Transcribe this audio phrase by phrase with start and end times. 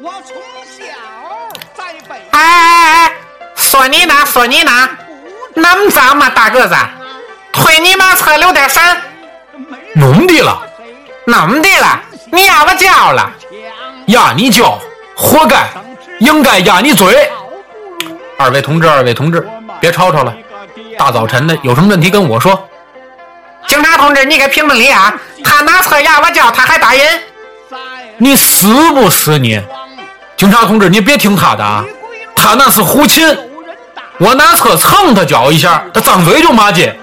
[0.00, 0.84] 我从小
[1.74, 3.12] 在北哎哎哎，
[3.56, 4.88] 说你呢，说你呢，
[5.54, 6.76] 那么脏吗，大个子？
[7.52, 8.80] 推你妈车留点神，
[9.96, 10.62] 弄的了，
[11.24, 12.00] 弄的了，
[12.30, 13.28] 你压我脚了，
[14.06, 14.78] 压你脚，
[15.16, 15.66] 活该，
[16.20, 17.28] 应该压你嘴。
[18.38, 19.48] 二位同志，二位同志，
[19.80, 20.32] 别吵吵了，
[20.96, 22.68] 大早晨的有什么问题跟我说。
[23.66, 25.12] 警察同志，你给评评理啊！
[25.44, 27.20] 他拿车压我脚，他还打人，
[28.16, 29.60] 你死不死你？
[30.38, 31.84] 警察同志，你别听他的啊，
[32.36, 33.36] 他那是胡琴。
[34.18, 36.96] 我拿车蹭他脚一下，他张嘴就骂街。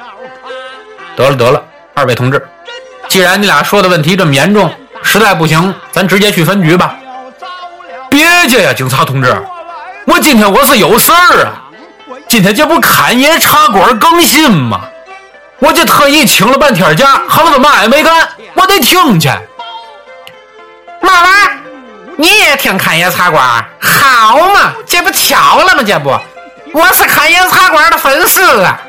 [1.18, 1.62] 得了得了，
[1.94, 2.42] 二位同志，
[3.10, 6.96] 既然你俩说的问题这么严重，实在不行，咱直接去分局吧。
[8.10, 9.36] 别介呀，警察同志，
[10.06, 11.62] 我今天我是有事儿啊。
[12.30, 14.80] 今天这不侃爷茶馆更新吗？
[15.60, 19.28] 我这特意请了半天假，横着嘛也没干，我得听去。
[21.02, 21.58] 嘛玩意儿？
[22.18, 23.44] 你也听侃爷茶馆？
[23.80, 25.84] 好嘛，这不巧了吗？
[25.86, 26.18] 这不，
[26.74, 28.80] 我是侃爷茶馆的粉丝啊。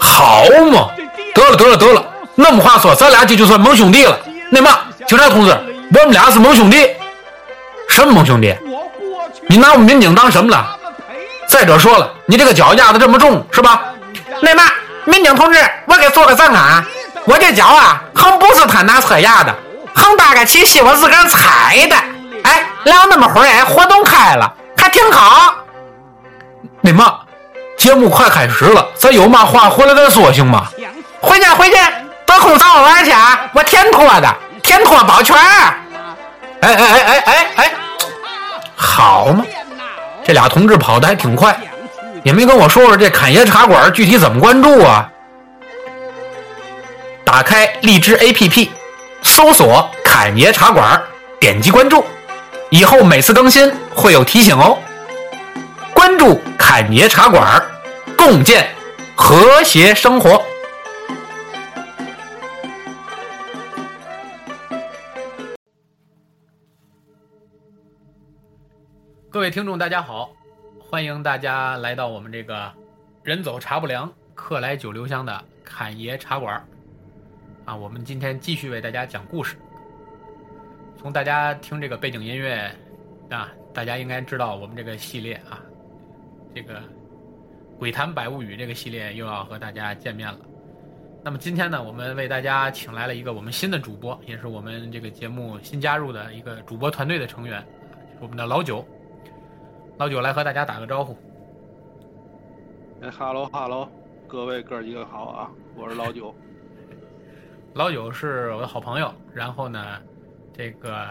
[0.00, 0.88] 好嘛，
[1.34, 4.18] 得了得了得了，那么话说，咱俩这就算盟兄弟了。
[4.50, 6.88] 那嘛，警察同志，我们俩是盟兄弟。
[7.88, 8.54] 什么盟兄弟？
[9.48, 10.76] 你拿我们民警当什么了？
[11.46, 13.82] 再者说了，你这个脚压的这么重，是吧？
[14.40, 14.64] 那嘛，
[15.04, 16.84] 民警同志，我给做个证啊，
[17.24, 19.54] 我这脚啊，横不是他拿车压的，
[19.94, 21.96] 横大概其实我自个儿踩的。
[22.44, 25.54] 哎，聊那么会儿，哎，活动开了，还挺好。
[26.80, 27.18] 那嘛，
[27.76, 30.66] 节目快开始了，咱有嘛话回来再说行吗？
[31.20, 31.76] 回去回去，
[32.26, 33.50] 得空找我玩去啊！
[33.54, 35.36] 我天托的，天托保全。
[35.36, 35.74] 哎
[36.60, 37.72] 哎哎哎哎哎，
[38.76, 39.44] 好嘛，
[40.24, 41.58] 这俩同志跑的还挺快，
[42.22, 45.08] 也没跟我说说这侃爷茶馆具体怎么关注啊？
[47.24, 48.68] 打开荔枝 APP，
[49.22, 51.02] 搜索“侃爷茶馆”，
[51.40, 52.04] 点击关注，
[52.74, 54.82] 以后每次更新会有提醒哦。
[55.94, 57.64] 关注侃爷茶馆，
[58.18, 58.68] 共建
[59.14, 60.42] 和谐生活。
[69.30, 70.32] 各位听众，大家好，
[70.80, 72.72] 欢迎大家来到我们这个
[73.22, 76.66] “人走茶不凉，客来酒留香”的侃爷茶馆。
[77.66, 79.54] 啊，我们今天继续为大家讲故事。
[81.04, 82.74] 从大家听这个背景音乐
[83.28, 85.60] 啊，大家应该知道我们这个系列啊，
[86.54, 86.78] 这个
[87.78, 90.38] 《鬼谈百物语》这个系列又要和大家见面了。
[91.22, 97.62] 那么今天呢，我们为大家请来了一个我们新的主播，也是我们这个节目新加入的一个主播团队的成员，
[98.18, 98.82] 我们的老九。
[99.98, 101.14] 老九来和大家打个招呼。
[103.02, 103.86] 哎哈喽哈喽，
[104.26, 106.34] 各位哥几个好啊，我是老九。
[107.74, 110.00] 老九是我的好朋友，然后呢，
[110.56, 111.08] 这个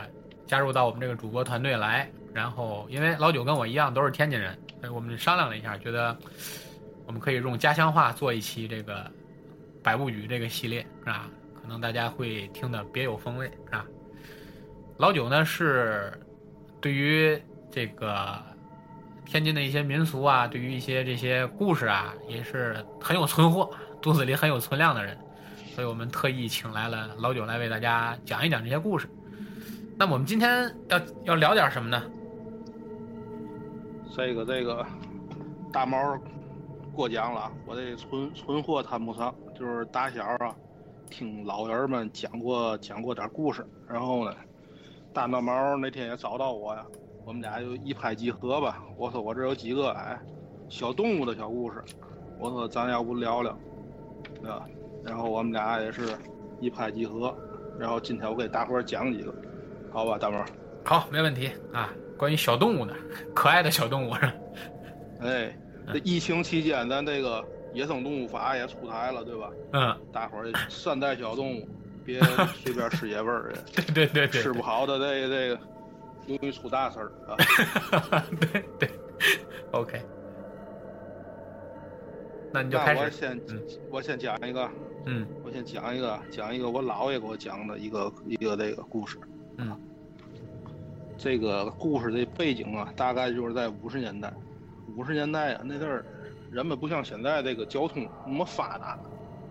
[0.48, 6.18] 加入到我们这个主播团队来，然后因为老九跟我一样都是天津人，所以我们商量了一下，觉得
[7.06, 8.96] 我们可以用家乡话做一期这个
[9.84, 11.30] 《百物语》这个系列，是吧？
[11.62, 13.86] 可能大家会听得别有风味，是吧？
[14.98, 16.14] 老九呢是
[16.80, 18.42] 对于这个
[19.26, 23.70] 天津的一些民俗啊，对于一些这些故事啊，也是很有存货，
[24.02, 25.18] 肚子里很有存量的人。
[25.74, 29.10] 所以我们特意请来了老九来为大家讲一讲这些故事。
[29.98, 32.02] 那我们今天要要聊点什么呢？
[34.16, 34.86] 这个这个
[35.72, 36.18] 大毛
[36.94, 40.56] 过奖了，我这存存货谈不上，就是打小啊
[41.10, 44.36] 听老人们讲过讲过点故事，然后呢，
[45.14, 46.86] 大毛毛那天也找到我呀，
[47.24, 48.84] 我们俩就一拍即合吧。
[48.98, 50.20] 我说我这有几个哎
[50.70, 51.84] 小动物的小故事，
[52.40, 53.58] 我说咱要不聊聊，
[54.42, 54.66] 对吧？
[55.04, 56.18] 然后我们俩也是
[56.60, 57.36] 一拍即合，
[57.80, 59.34] 然后今天我给大伙讲几个，
[59.94, 60.44] 好吧，大毛。
[60.84, 61.94] 好，没问题啊。
[62.18, 62.96] 关于小动物呢，
[63.36, 64.22] 可爱的小动物是。
[65.20, 65.56] 哎，
[65.94, 69.52] 这疫情期间，咱这个野生动物法也出台了，对吧？
[69.74, 69.96] 嗯。
[70.12, 71.68] 大伙儿善待小动物，
[72.04, 72.20] 别
[72.64, 73.54] 随便吃野味儿。
[73.76, 74.42] 对对对对。
[74.42, 75.60] 吃不好的这个这个，
[76.28, 78.26] 容易出大事儿啊。
[78.40, 78.90] 对 对。
[79.74, 80.02] OK。
[82.52, 83.02] 那你就开始。
[83.02, 83.42] 我先，
[83.92, 84.68] 我先讲一个。
[85.06, 85.28] 嗯。
[85.44, 89.20] 我先讲一个，讲一个我姥爷给我讲的一个一个这个故事。
[89.58, 89.78] 嗯。
[91.18, 94.34] 这个故事的背景啊，大概就是在五十年代。
[94.96, 96.06] 五十年代啊，那阵儿
[96.52, 99.00] 人们不像现在这个交通那么发达，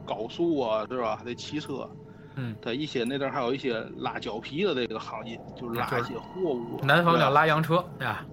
[0.05, 1.17] 高速啊，是吧？
[1.17, 1.89] 还得骑车。
[2.35, 2.55] 嗯。
[2.61, 6.81] 它一些那阵儿还有一些拉胶皮的这个行业，就是拉一些货物。
[6.83, 8.27] 南方叫拉洋车呀。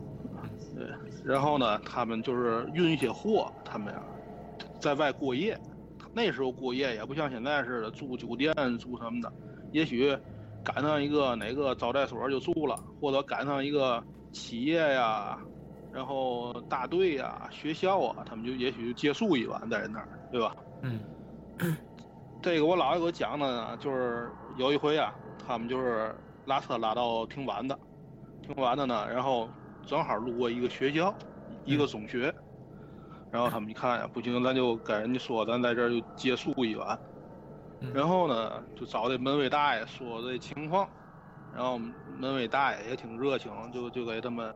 [0.76, 0.88] 对。
[1.24, 4.04] 然后呢，他们就是运一些货，他们呀。
[4.80, 5.60] 在外过夜，
[6.14, 9.32] 那时候过夜也不像现在似的住酒店住什么的，
[9.72, 10.18] 也许
[10.64, 15.38] 赶上一个哪个招待所就住了，或者赶上一个企业呀，
[15.92, 20.56] 然后大队呀、学校啊，他们就也许就借宿一晚在那儿，对吧？
[20.82, 21.00] 嗯
[22.42, 25.14] 这个我姥爷给我讲的呢，就是有一回啊，
[25.46, 26.16] 他们就是
[26.46, 27.78] 拉车拉到挺晚的，
[28.42, 29.50] 挺晚的呢，然后
[29.86, 31.14] 正好路过一个学校，
[31.66, 32.34] 一个中学，
[33.30, 37.09] 然后他们一看呀，不行，咱就跟人家说，咱在这儿就借宿一晚，嗯
[37.94, 40.88] 然后呢，就找这门卫大爷说这情况，
[41.56, 41.80] 然后
[42.18, 44.54] 门卫大爷也挺热情，就就给他们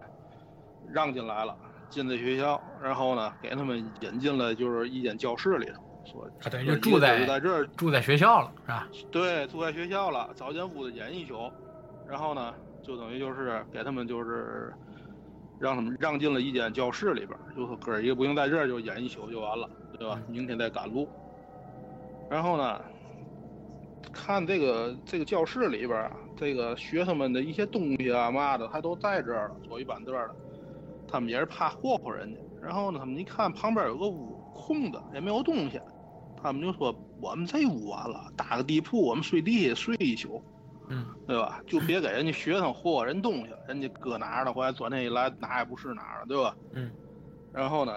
[0.91, 1.55] 让进来了，
[1.89, 8.89] 进这学校，然后呢，给他们引进了就是一间教室里头，说啊等于就住在就在这儿住在学校了是吧？
[9.09, 11.49] 对，住在学校了，找间屋子演一宿，
[12.07, 14.73] 然后呢，就等于就是给他们就是
[15.59, 20.19] 让他们让进了一间教室里边，就说哥儿一个不行，在这儿就演一宿就完了，对吧？
[20.27, 21.07] 明天再赶路。
[22.29, 22.81] 然后呢，
[24.11, 30.35] 看这个这个教室里边儿啊，这个学生们的一些东西啊嘛的，还都在这儿了，坐一板凳儿了。
[31.07, 35.79] 他们也是怕霍霍人家，然后呢，他们一看旁边有个屋空的，也没有东西，
[36.41, 40.43] 他们就说我们这屋完了，搭个地铺，我们睡地下睡一宿，
[40.89, 41.61] 嗯对吧？
[41.67, 46.55] 就别给人家学生霍霍人东西，人家搁哪儿了，回来昨天一来哪也不是哪儿了，对吧？
[46.71, 46.91] 嗯
[47.53, 47.95] 然后呢，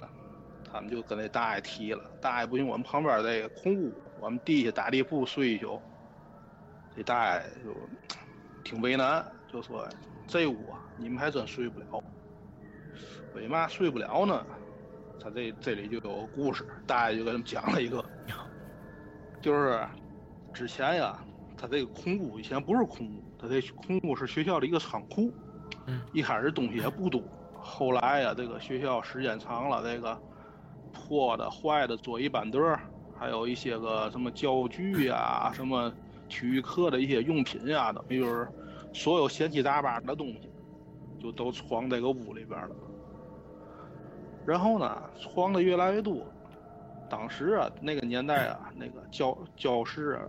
[0.71, 5.81] 他们就跟那大爷提了，大爷不行，我们旁边这个空屋，我们地下打地铺睡一宿。
[6.97, 7.77] 这大爷就
[8.65, 9.87] 挺为难，就说
[10.27, 12.03] 这屋啊，你们还真睡不了。
[13.35, 14.47] 为嘛睡不了呢？
[15.21, 18.03] 他这这里就有个故事，大爷就给他们讲了一个，
[19.43, 19.87] 就是
[20.55, 21.19] 之前呀，
[21.57, 25.31] 他这个空屋以前不是空屋，他这空屋是学校的一个仓库。
[25.87, 27.23] 嗯，一开始东西也不多，
[27.61, 30.19] 后来呀，这个学校时间长了，这个
[30.93, 32.77] 破的、坏的桌椅板凳，
[33.19, 35.93] 还有一些个什么教具呀、什么
[36.29, 38.49] 体育课的一些用品呀，等于就是
[38.93, 40.51] 所有闲七杂八的东西，
[41.21, 42.77] 就都装这个屋里边了。
[44.45, 45.03] 然后呢，
[45.35, 46.25] 装的越来越多。
[47.09, 50.23] 当时啊，那个年代啊，那个教教室啊，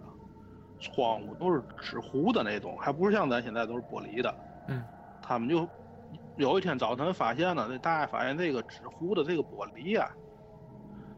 [0.79, 4.35] 窗户都是纸糊的那种，还不是像咱现在都是玻璃的。
[4.67, 4.83] 嗯，
[5.21, 5.67] 他们就
[6.35, 10.07] 有一天早晨发现了，那大爷发现这个纸糊的这个玻璃啊，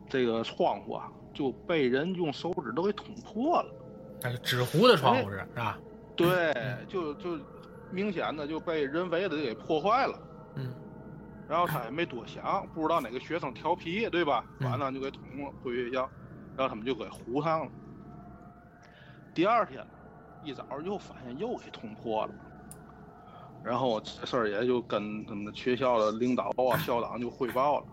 [0.08, 3.70] 这个窗户啊，就被人用手指都给捅破了。
[4.22, 5.78] 那是纸糊的窗户是是吧？
[6.16, 6.54] 对，
[6.88, 7.40] 就就
[7.92, 10.20] 明显的就被人为的给破坏了。
[10.56, 10.74] 嗯
[11.48, 14.46] 然后他也没多想，不知道哪个学生调皮，对吧？
[14.60, 16.02] 嗯晚上就给捅了，回学校，
[16.56, 17.72] 然后他们就给糊上了。
[19.34, 19.84] 第二天
[20.44, 22.34] 一早又发现又给捅破了，
[23.64, 27.86] 然后这事儿也就跟他们学校的领导啊、校长就汇报了，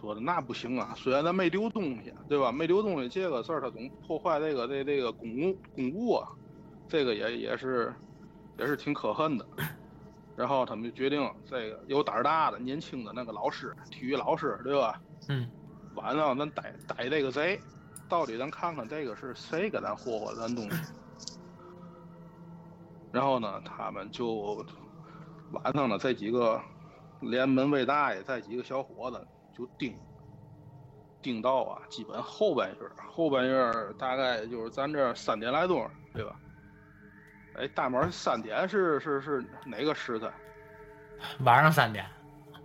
[0.00, 2.52] 说的那不行啊，虽然咱没丢东西，对吧？
[2.52, 6.28] 没丢东西这个事儿，他总破坏这个这这个公物公物啊，
[6.86, 7.92] 这个也也是
[8.58, 9.46] 也是挺可恨的。
[10.36, 15.00] 然后他们就决定，这个有胆儿大的、年轻的那个老师，体育老师，对吧？
[15.28, 15.50] 嗯
[15.94, 17.60] 晚上咱逮逮这个贼，
[18.08, 20.92] 到底咱看看这个是谁给咱霍霍咱东西。
[23.10, 24.64] 然后呢，他们就
[25.50, 26.60] 晚上呢，这几个
[27.20, 29.26] 连门卫大爷这几个小伙子
[29.58, 29.92] 就盯，
[31.20, 35.84] 盯到啊，基本后半夜儿，后半夜儿大概就是咱这三点来钟，
[36.14, 36.36] 对吧？
[37.56, 40.30] 哎，大门三点是是是哪个时辰？
[41.40, 42.06] 晚上三点，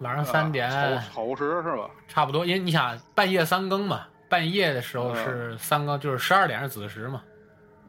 [0.02, 1.90] 晚上三点、啊丑丑时是吧？
[2.08, 7.24] 差不多，因为你想半夜三更嘛，半夜的时候是三更，就是十二点是子时嘛，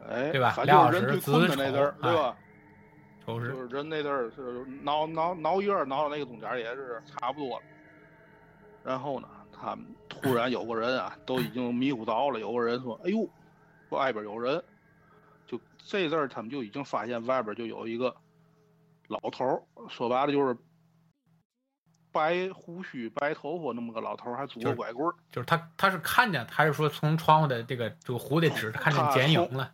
[0.09, 2.35] 哎，对吧俩小时子那阵儿，丑对吧？
[3.23, 7.63] 丑时就是人那阵儿是挠挠挠月儿挠到那个中间儿也是差不多了。
[8.85, 12.39] 然后呢，他们突然有个人啊，都已经迷糊着了。
[12.39, 13.27] 有个人说：“哎呦，
[13.89, 14.63] 外边有人。”
[15.47, 18.15] 就这阵儿，他们就已经发现外边就有一个
[19.07, 20.55] 老头儿，说白了就是
[22.11, 25.15] 白胡须、白头发那么个老头儿，还拄就是个拐棍儿。
[25.31, 29.71] 就是他他是看见，还是说从窗户的这个这个湖的纸，他看见他剪影从了？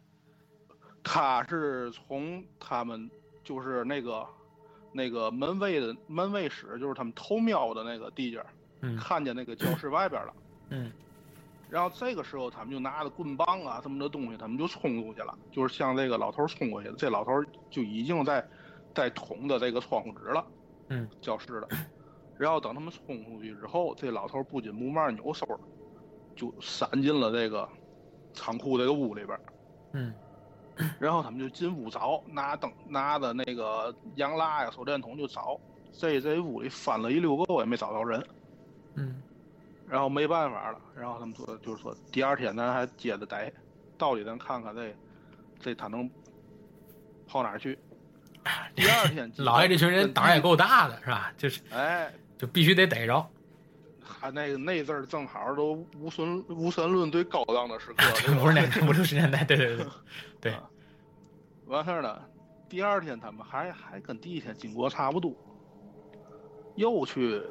[1.03, 3.09] 他是从他们
[3.43, 4.25] 就是那个
[4.93, 8.45] 那个门卫的门卫室，就是他们偷瞄的那个地界儿，
[8.81, 10.33] 嗯看见那个教室外边了。
[10.69, 10.91] 嗯
[11.69, 16.95] 然后这个时候，他们就拿着棍棒啊什么的东西，他们就冲出去了，就是向这个老头冲过去了。
[16.97, 17.31] 这老头
[17.69, 18.45] 就已经在
[18.93, 20.45] 在捅的这个窗户纸了，
[20.89, 21.69] 嗯，教室的。
[22.37, 25.57] 然后等他们冲出去之后，这老头不紧不慢扭手儿，
[26.35, 27.69] 就闪进了这个
[28.33, 29.39] 仓库这个屋里边。
[29.93, 30.13] 嗯
[30.99, 35.57] 然后他们就进屋找，拿灯拿的那个洋蜡呀、手电筒就找，
[35.93, 38.21] 这这屋里翻了一溜够也没找着人。
[38.95, 39.21] 嗯
[39.89, 43.51] 然后没办法了，然后他们说就是说第二天咱还接着逮，
[43.97, 44.95] 到底咱看看这
[45.59, 46.09] 这他能
[47.27, 47.77] 跑哪儿去？
[48.73, 51.33] 第二天老爷这群人胆儿也够大的，是吧？
[51.37, 53.23] 就是哎，就必须得逮着。
[54.03, 58.03] 他那个那阵儿正好都无神无神论最高档的时刻，
[58.41, 59.85] 五十年代、五六十年代，对对对
[60.39, 60.55] 对。
[61.65, 62.27] 完事儿了，
[62.69, 65.33] 第二天他们还还跟第一天经过差不多，
[66.75, 67.41] 又去，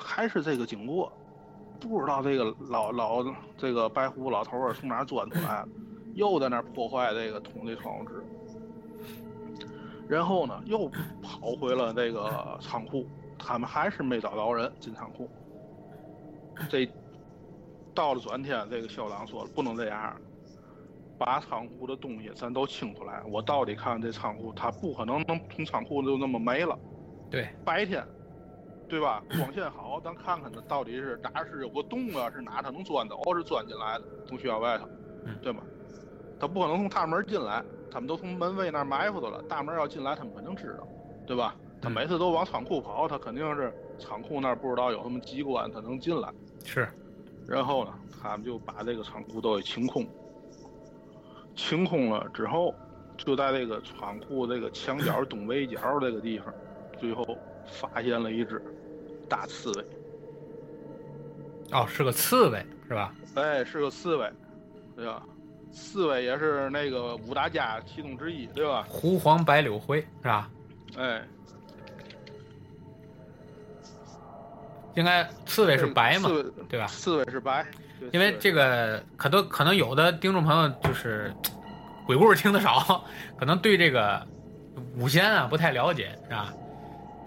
[0.00, 1.12] 还是这个经过，
[1.78, 3.24] 不知道这个老老
[3.56, 5.64] 这个白胡子老头儿从哪儿钻出来，
[6.14, 8.24] 又在那儿破坏这个桶的窗户纸，
[10.08, 10.90] 然后呢又
[11.22, 13.06] 跑回了这个仓库，
[13.38, 15.28] 他们还是没找着人进仓库。
[16.68, 16.90] 这
[17.94, 20.14] 到了转天，这个校长说了，不能这样，
[21.18, 23.22] 把仓库的东西咱都清出来。
[23.30, 26.78] 我到底看这仓库，他不可能能从仓库就那么没了。
[27.30, 28.04] 对，白天，
[28.90, 29.22] 对吧？
[29.30, 34.88] 光线好，咱看看它到底是哪是有个洞啊，是哪它能钻走，是钻进来的，从学校外头，
[35.40, 35.62] 对吗？
[36.40, 39.40] 他不可能从大门进来，他们都从门卫那儿埋伏着了。
[39.42, 40.88] 大门要进来，他们肯定知道，
[41.24, 41.54] 对吧？
[41.80, 46.28] 他每次都往仓库跑，他肯定是仓库那儿不知道有什么机关，他能进来。
[46.64, 46.88] 是，
[47.46, 50.04] 然后呢，他们就把这个仓库都给清空。
[51.54, 52.74] 清空了之后，
[53.16, 56.52] 就在这个仓库这个墙角东北角这个地方，
[56.98, 58.62] 最后发现了一只
[59.30, 59.84] 大刺猬。
[61.72, 63.14] 哦，是个刺猬是吧？
[63.36, 64.30] 哎，是个刺猬，
[64.96, 65.22] 对吧？
[65.72, 68.84] 刺猬也是那个五大家其中之一，对吧？
[68.88, 70.50] 狐黄白柳灰是吧？
[70.98, 71.22] 哎。
[74.96, 76.28] 应该刺猬是白嘛，
[76.68, 76.88] 对吧？
[76.88, 77.64] 刺猬是白，
[78.10, 81.32] 因为这个可多可能有的听众朋友就是
[82.04, 83.04] 鬼故事听的少，
[83.38, 84.26] 可能对这个
[84.96, 86.52] 五仙啊不太了解，是吧？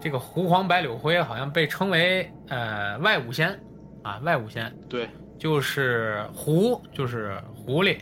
[0.00, 3.58] 这个狐黄白柳灰好像被称为呃外五仙
[4.02, 4.74] 啊，外五仙。
[4.88, 5.08] 对，
[5.38, 7.98] 就是狐就是狐狸，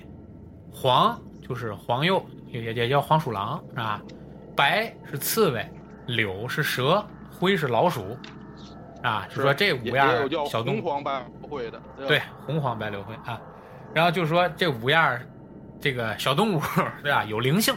[0.73, 4.03] 黄就是黄鼬，也也叫黄鼠狼，是吧？
[4.57, 5.67] 白是刺猬，
[6.07, 8.17] 柳是蛇，灰是老鼠。
[9.03, 10.15] 啊，就说这五样
[10.47, 13.41] 小东红黄白灰的，对，红黄白柳灰啊，
[13.93, 15.19] 然后就说这五样
[15.81, 16.63] 这个小动物，
[17.03, 17.25] 对吧？
[17.25, 17.75] 有灵性，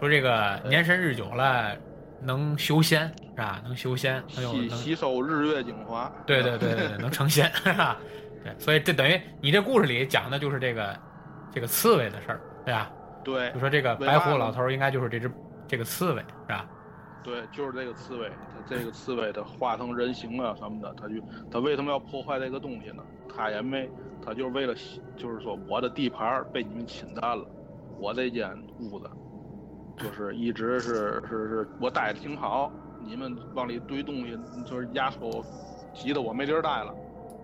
[0.00, 1.76] 说这个年深日久了
[2.20, 3.60] 能修仙，是吧？
[3.64, 7.96] 能修仙，吸吸收日月精华，对对对对，能成仙， 是吧？
[8.42, 10.96] 对，所以这等于你这故事里讲的就是这个
[11.50, 12.90] 这个刺猬的事儿，对吧？
[13.24, 15.30] 对，就说这个白狐老头应该就是这只
[15.66, 16.66] 这个刺猬，是吧？
[17.22, 21.14] 对，就是这个刺猬，他这个刺猬他化成人形啊什么的，他就
[21.50, 23.02] 他为什么要破坏这个东西呢？
[23.36, 23.90] 他也没，
[24.24, 24.72] 他就是为了，
[25.16, 27.44] 就是说我的地盘被你们侵占了，
[27.98, 29.10] 我这间屋子，
[29.96, 32.70] 就是一直是是是我待的挺好，
[33.04, 35.44] 你们往里堆东西，就是压缩，
[35.94, 36.94] 急得我没地儿待了，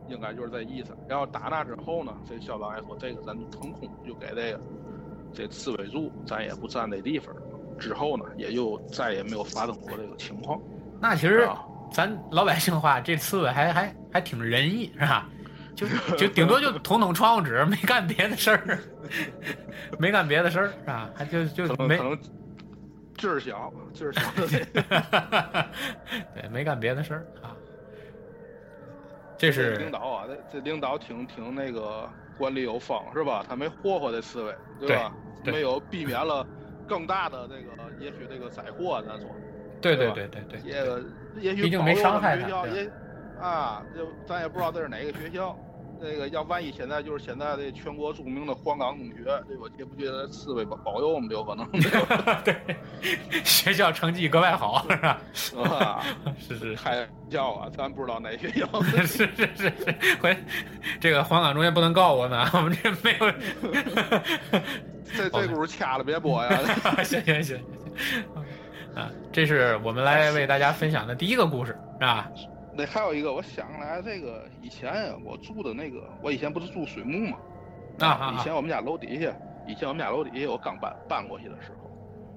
[0.09, 0.97] 应该就是这意思。
[1.09, 4.61] 然后打那之后呢，这校长也说这个咱就腾空，就给这个
[5.33, 7.35] 这刺猬住，咱也不占那地方。
[7.79, 10.61] 之后呢，也就再也没有发生过这个情况。
[11.01, 11.49] 那其实
[11.91, 15.29] 咱老百姓的话，这刺猬还还还挺仁义，是吧？
[15.75, 15.87] 就
[16.19, 18.79] 就顶多就捅捅窗户纸，没干别的事儿，
[19.99, 21.09] 没干别的事儿，是吧？
[21.15, 21.99] 还就就没
[23.23, 24.21] 劲儿小，劲 儿小。
[26.35, 27.55] 对，没干别的事儿啊。
[29.38, 33.45] 这是领导啊，这这领导挺挺那个管理有方是吧？
[33.49, 35.14] 他没霍霍这思维，对吧？
[35.45, 36.45] 没有避免了。
[36.88, 39.31] 更大的这个，也许这个灾祸，咱说，
[39.81, 40.85] 对对对对对，也
[41.50, 42.91] 也许毕竟没伤害他，也
[43.41, 45.57] 啊，就咱也不知道这是哪个学校，
[46.03, 49.67] 这个要万一现在就是现在的全国著名的黄冈中学，对吧？
[49.79, 51.65] 也不觉得四位保保佑我们有可能，
[52.43, 52.57] 对，
[53.45, 55.21] 学校成绩格外好，是吧？
[55.79, 56.05] 啊，
[56.41, 60.37] 是是开校啊，咱不知道哪学校， 是是是是，回
[61.01, 63.33] 这个黄冈中学不能告我们，我们这没有。
[65.15, 66.59] 这这故事掐了别播呀！
[67.05, 67.59] 行行行行，
[68.95, 72.29] 啊，这是我们来为大家分享的第一个故事，是吧？
[72.75, 77.38] 那还有一个，我想来这个以前我住的那个，我以前不是住水木嘛？
[78.00, 79.33] 啊以前我们家楼底下，
[79.67, 81.91] 以前我们家楼底下我刚搬搬过去的时候，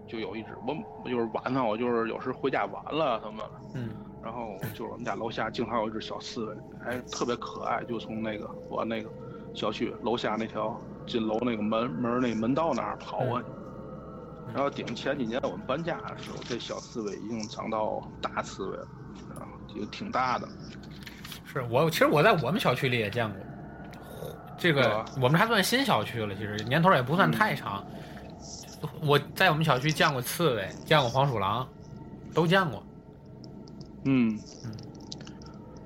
[0.08, 3.90] 就有一只，我我就是晚上我就是有时回家晚了什么的，嗯，
[4.24, 9.10] 然后就是我们家楼下经常有一只小刺猬，还特别可爱，就从那个我那个
[9.54, 10.80] 小区楼下那条。
[11.08, 13.48] 进楼那个门门那门道那儿跑过去，
[14.52, 18.88] 然后顶前几年我们搬家的时候，这小刺猬已经长到大刺猬了，
[19.76, 20.48] 啊，就挺大的。
[21.52, 23.38] 是我其实我在我们小区里也见过，
[24.58, 27.86] 这个我们还算新小区了，其实年头也不算太长。
[29.02, 31.68] 我在我们小区见过刺猬，见过黄鼠狼，
[32.34, 32.84] 都见过。
[34.06, 34.72] 嗯嗯。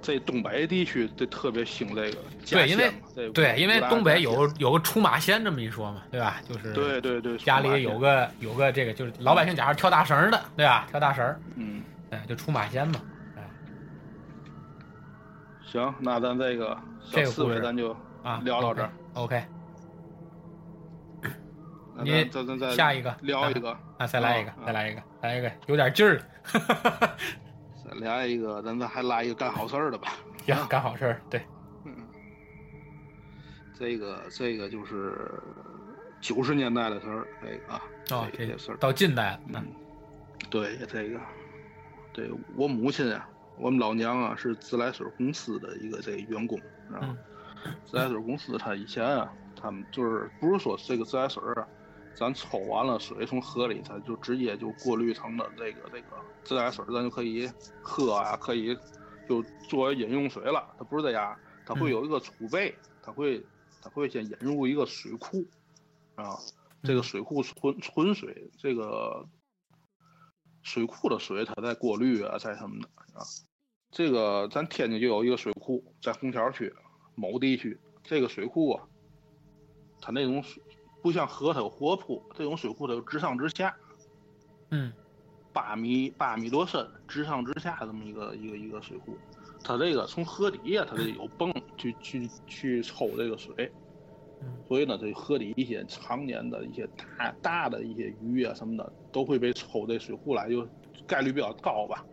[0.01, 2.17] 这东北地区这特别兴这个
[2.49, 2.91] 对因为
[3.31, 6.41] 对，因为东北有有个出马仙这么一说嘛，对吧？
[6.49, 10.87] 就是对对对家里有个有个这个，就是老百姓假如跳大绳儿的，对吧？
[10.89, 12.99] 跳大绳儿，嗯哎，就出马仙嘛。
[15.71, 18.89] 行，那咱这个小刺这个故事猬咱就啊，聊到这儿。
[19.13, 19.43] OK，
[21.95, 26.23] 那你咱咱咱再下一个聊一个，啊，再来一个啊，再来一个，来一个有点劲儿的，
[27.85, 30.09] 再来一个，咱咱还来一个干好事儿的吧。
[30.43, 31.39] 行，干好事儿，对，
[31.85, 31.93] 嗯，
[33.77, 35.39] 这个这个就是
[36.19, 39.63] 九十年代的事儿，这个啊，哦，这这个事儿，到近代嗯，
[40.49, 41.19] 对这个，
[42.11, 46.57] 对我母亲啊，我们老娘啊是自来水公司的一个这个员工，
[46.91, 47.17] 啊嗯，
[47.85, 51.67] 自来水公司他以前啊，他们就是不是说这个自来水啊，
[52.15, 56.07] 咱抽完了水从河里，它就直接就过滤成了这个这个
[56.43, 57.49] 自来水，咱就可以
[57.81, 58.77] 喝啊，可以
[59.27, 60.73] 就作为饮用水了。
[60.77, 63.45] 它不是这样，它会有一个储备，它会
[63.81, 65.45] 它会先引入一个水库，
[66.15, 66.37] 啊，
[66.83, 69.27] 这个水库存存水，这个
[70.63, 72.87] 水库的水它在过滤啊，在什么的
[73.19, 73.23] 啊。
[73.91, 76.73] 这个咱天津就有一个水库，在红桥区
[77.15, 78.83] 某地区，这个水库啊，
[79.99, 80.61] 它那种水
[81.01, 83.75] 不像河它有活铺，这种水库它有直上直下，
[84.69, 84.93] 嗯
[85.51, 89.17] 八米八米多深，直上直下这么一个一个一个水库。
[89.63, 93.71] 它这个从河底下它这有泵去去去抽这个水，
[94.41, 100.65] 嗯所以呢，这河底一些常年的一些大大的一些鱼啊什么的，都会被抽这水库来，就
[101.07, 102.05] 概率比较高吧。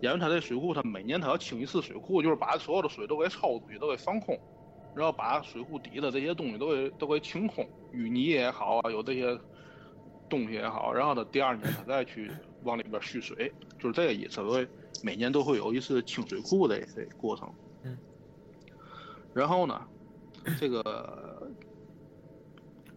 [0.00, 4.38] 因为它这水库，它每年它要清一次水库，就是把所有的水都给抽出去，都给放空，
[4.94, 9.38] 然后把水库底的这些东西都给都给清空，淤泥也好啊，有这些
[10.28, 12.30] 东西也好，然后它第二年它再去
[12.62, 14.36] 往里边蓄水，就是这个意思。
[14.36, 14.68] 所以
[15.02, 17.52] 每年都会有一次清水库的这个过程。
[17.82, 17.98] 嗯。
[19.34, 19.80] 然后呢，
[20.60, 21.50] 这个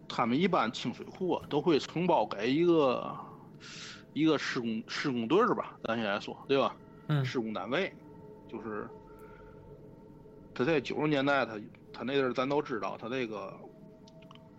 [0.08, 3.16] 他们一般清水库啊，都会承包给一个
[4.12, 6.76] 一个施工施工队儿吧，咱现在说对吧？
[7.08, 7.92] 嗯施工单位，
[8.48, 8.88] 就是
[10.54, 11.52] 他在九十年代他，
[11.92, 13.52] 他那阵儿咱都知道，他那个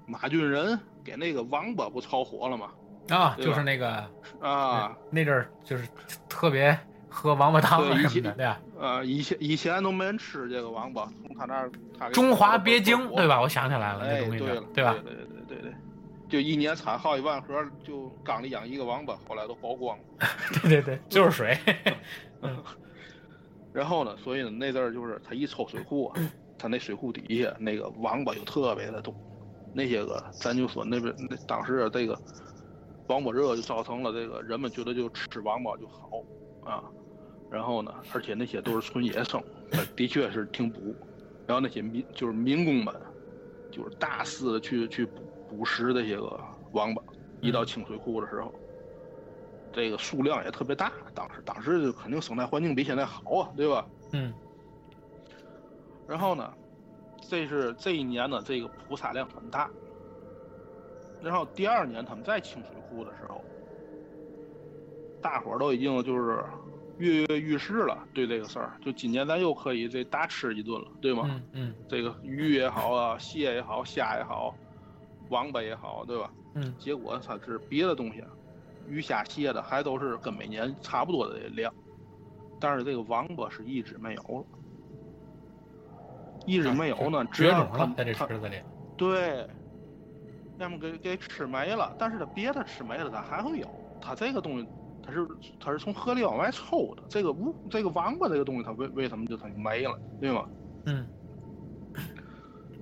[0.06, 2.72] 马俊仁给那个王八不炒火了吗？
[3.10, 4.06] 啊，就是那个
[4.39, 5.88] 啊，那阵儿就是
[6.30, 6.78] 特别
[7.10, 8.60] 喝王八汤什么的，对吧？
[8.80, 13.41] 呃，以前以前都没人吃这个王八，从他那儿他中华鳖精，对吧？
[13.41, 14.94] 我想起来了，哎，那东西对对吧？
[15.04, 15.74] 对对对对对，
[16.34, 20.04] 就一年产好几万盒，就缸里养一个王八，后来都曝光了。
[20.63, 21.56] 对对对，就是水。
[23.72, 29.13] 然后呢，所以呢，那阵儿就是他一抽水库啊，他那水库底下那个王八就特别的多，
[29.76, 32.19] 那些个咱就说那边那当时啊这个
[33.06, 36.24] 王八热就造成了这个人们觉得就吃王八就好
[36.65, 36.84] 啊，
[37.52, 40.96] 然后呢，而且那些都是纯野生，呃的确是挺补，
[41.46, 42.91] 然后那些民就是民工们，
[43.69, 45.22] 就是大肆的去去捕
[45.58, 46.39] 捕食这些个
[46.72, 47.04] 王八，
[47.42, 48.54] 一到清水库的时候。
[49.72, 53.88] 这个数量也特别大，当时当时就肯定生态环境比现在好啊，对吧？
[54.12, 54.32] 嗯
[56.08, 56.54] 然后呢，
[57.22, 59.70] 这是这一年的，这个捕杀量很大。
[61.22, 63.44] 然后第二年他们在清水库的时候，
[65.22, 66.44] 大伙儿都已经就是
[67.00, 71.24] 跃跃欲试了，对这个事儿，就今年咱又可以这大吃一顿了，对吗？
[71.28, 74.54] 嗯嗯这个鱼也好啊，蟹也好，虾也好，
[75.34, 76.32] 王八也好，对吧？
[76.56, 78.24] 嗯结果它是别的东西，
[78.88, 81.74] 鱼虾蟹的还都是跟每年差不多的量，
[82.60, 84.46] 但是这个王八是一直没有了，
[86.46, 88.56] 一直没有呢，只绝要它种了，在这它池子里。
[88.96, 89.48] 对，
[90.60, 93.67] 要么给给吃没了，但是它别的吃没了，它还会有，
[94.00, 94.67] 它这个东西。
[95.06, 95.28] 它是
[95.60, 100.46] 它是从河里往外抽的，这个乌这个王八这个东西，它为为什么就它就没了，对吗？
[100.86, 101.06] 嗯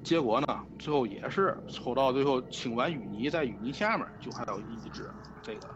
[0.04, 0.48] 结果呢，
[0.80, 5.10] 最后也是抽到最后清完淤泥，在淤泥下面就还有一只，
[5.42, 5.68] 这个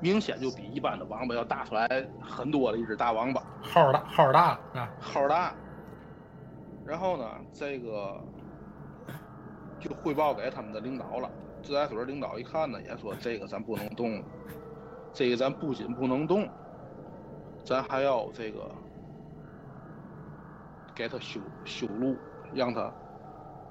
[0.00, 1.86] 明显就比一般的王八要大出来
[2.20, 4.90] 很多的一只大王八，号儿大，号儿大啊。
[4.98, 5.54] 号大。
[6.86, 8.20] 然后呢，这个
[9.80, 11.30] 就汇报给他们的领导了。
[11.62, 14.22] 自来水领导一看呢，也说这个咱不能动，
[15.14, 16.46] 这个咱不仅不能动，
[17.64, 18.70] 咱还要这个
[20.94, 22.16] 给他修修路，
[22.52, 22.92] 让他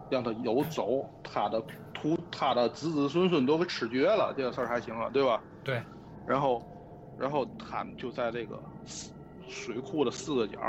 [0.09, 1.61] 让他游走，他的
[1.93, 5.41] 徒他的子子孙孙都给吃绝了，这个事儿还行了，对吧？
[5.63, 5.81] 对，
[6.27, 6.61] 然后，
[7.17, 8.59] 然后他们就在这个
[9.47, 10.59] 水库的四个角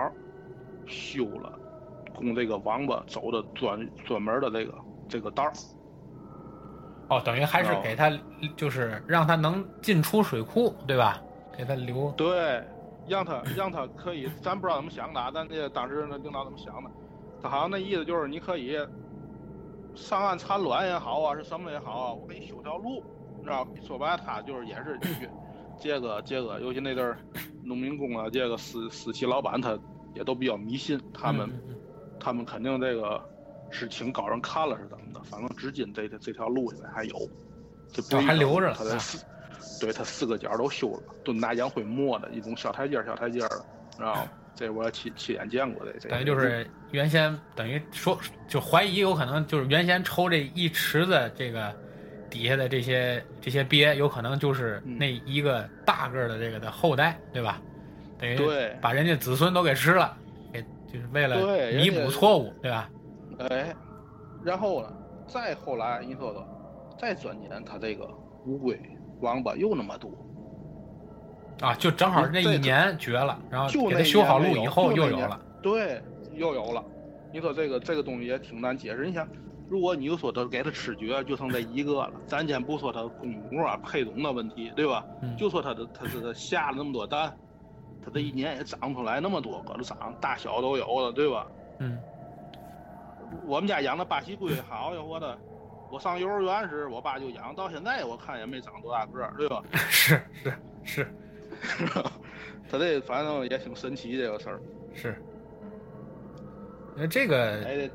[0.87, 1.59] 修了
[2.15, 4.75] 供这个王八走的专专门的这个
[5.09, 5.53] 这个道儿。
[7.09, 8.11] 哦，等于还是哦给他，
[8.57, 11.21] 就是让他能进出水库，对吧？
[11.57, 12.11] 给他留。
[12.13, 12.65] 对，
[13.07, 16.91] 让他让他可以，咱不知道怎么想的啊，咱这当时那领导怎么想的，
[17.43, 18.79] 他好像那意思就是你可以
[19.95, 23.03] 上岸产卵也好啊，是什么也好啊，我给你修条路，
[23.39, 23.67] 你知道？
[23.87, 25.29] 说白了，他就是也是去
[25.81, 27.19] 这个这个，尤其那阵儿
[27.63, 29.79] 农民工啊，这个私私企老板他
[30.15, 31.51] 也都比较迷信，他们、
[32.19, 33.23] 他们肯定这个
[33.71, 37.29] 是请高人看了是怎么的，反正至今这这这条路现在还有，
[37.93, 39.25] 这还留着他这四，
[39.81, 43.65] 对他四个角都修了，蹲大洋灰磨的一种小台阶儿小台阶儿的，
[43.97, 44.29] 知道吗？
[44.55, 46.09] 这我也亲亲眼见过的这。
[46.09, 51.75] 等于就是原先等于说就怀疑有可能就是原先抽这一池子这个
[52.31, 57.61] 底下的这些这些鳖，有可能就是嗯那一个大个儿的这个的后代，对吧？
[58.17, 60.17] 等于对把人家子孙都给吃了，
[60.53, 61.37] 给就是为了
[61.73, 62.89] 弥补错误，对吧？
[63.51, 63.75] 哎，
[64.45, 66.47] 然后呢，再后来你说说，
[66.97, 68.09] 再转年他这个
[68.47, 68.81] 乌龟、
[69.21, 70.11] 王八又那么多，
[71.61, 75.41] 啊，就正好那一年绝了，然后给他修好路以后又有了。
[75.63, 76.03] 对，
[76.35, 76.85] 又有了。
[77.33, 79.07] 你说这个这个东西也挺难解释。
[79.07, 79.27] 你想，
[79.69, 85.05] 如果你就说他给他吃绝，就剩这一个了，咱先不说他公母啊配种的问题，对吧？
[85.23, 87.37] 嗯就说他的他这个下了那么多蛋，
[88.05, 91.47] 他这一年也长不出来那么多搁这长大小都有了，对吧？
[91.79, 91.99] 嗯，
[93.47, 95.39] 我们家养的巴西龟，好家伙的！
[95.91, 99.63] 我上幼儿园时，我爸就养，到现在我看也没长多大个儿，对吧？
[99.89, 101.15] 是是是
[102.71, 104.61] 他这反正也挺神奇这个事儿。
[104.95, 105.17] 是。
[106.97, 107.91] 那这个哎，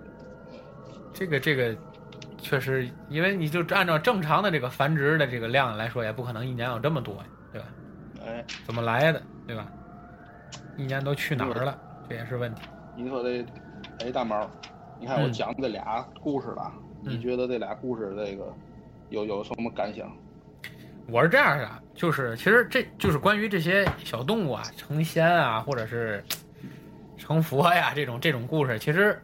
[1.13, 1.75] 这个这个
[2.37, 7.67] 确实，因为你就按照正常的这个繁殖的这个量来说，也不可能一年有这么多呀，对吧？
[8.25, 9.71] 哎，怎么来的，对吧？
[10.77, 11.79] 一年都去哪儿了，
[12.09, 12.63] 这也是问题。
[12.95, 13.45] 你说这，
[13.99, 14.49] 哎，大毛，
[14.99, 16.71] 你看我嗯讲这俩故事了，
[17.03, 18.53] 嗯你觉得这俩故事这个
[19.09, 20.11] 有有什么感想？
[21.11, 26.23] 我是这样的，就是其实这就是关于这些小动物啊，成仙啊，或者是
[27.17, 29.21] 成佛呀这种这种故事，其实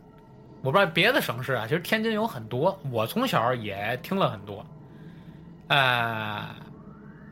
[0.62, 4.65] 我不知道别的省市啊，其实天津有很多，我从小也听了很多，
[5.67, 6.45] 呃，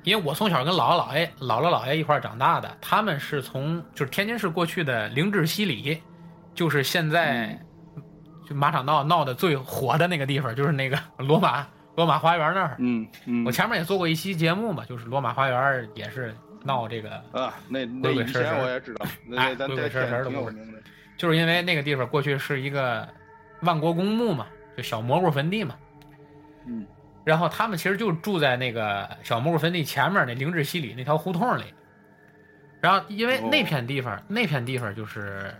[0.03, 6.01] 因为我从小跟姥姥姥爷、姥姥姥爷一块长大的，他们是从就是天津市过去的灵芝西里，
[6.53, 7.59] 就是现在
[8.47, 12.75] 就马场道闹的最火的那个地方，就是那个罗马罗马花园那儿。
[12.79, 20.79] 嗯嗯我前面也做过一期节目嘛，就是罗马花园也是闹这个，啊，那那以前我也知道，那哎那咱在鬼鬼神神的故事挺有名的。
[21.17, 23.07] 就是因为那个地方过去是一个
[23.61, 25.75] 万国公墓嘛，就小蘑菇坟地嘛。
[26.65, 26.85] 嗯
[27.25, 31.63] 然后他们其实就住在那个小蘑菇坟地前面那灵芝西里那条胡同里。
[32.81, 35.55] 然后因为哦那片地方，那片地方就是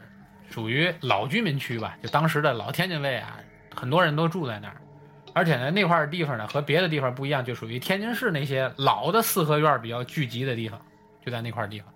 [0.50, 3.40] 属于老居民区吧，就当时的老天津卫啊，
[3.74, 4.76] 很多人都住在那儿。
[5.34, 10.80] 而且呢，那块地方呢和别的地方不一样，就属于天津市那些老的四合院比较聚集的地方，
[11.26, 11.92] 就在那块地方。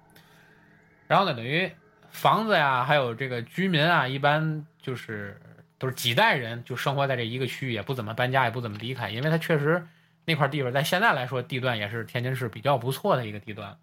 [1.07, 1.71] 然后呢，等于
[2.09, 5.39] 房子呀，还有这个居民啊，一般就是
[5.77, 9.85] 都是几代人就生活在这一个区域，也不怎么搬家，也不怎么离开，因为它确实
[10.25, 13.77] 那块地方在现在来说地段也是天津市比较不错的一个地段，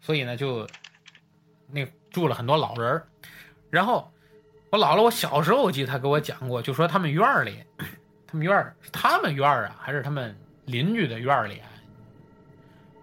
[0.00, 0.66] 所以呢，就
[1.68, 3.02] 那住了很多老人。
[3.70, 4.12] 然后
[4.70, 7.64] 我姥姥，我小时候我记得她给我讲过，就说他们院里，
[8.30, 11.66] 他们院儿是他们院儿啊，还是他们邻居的院儿里啊？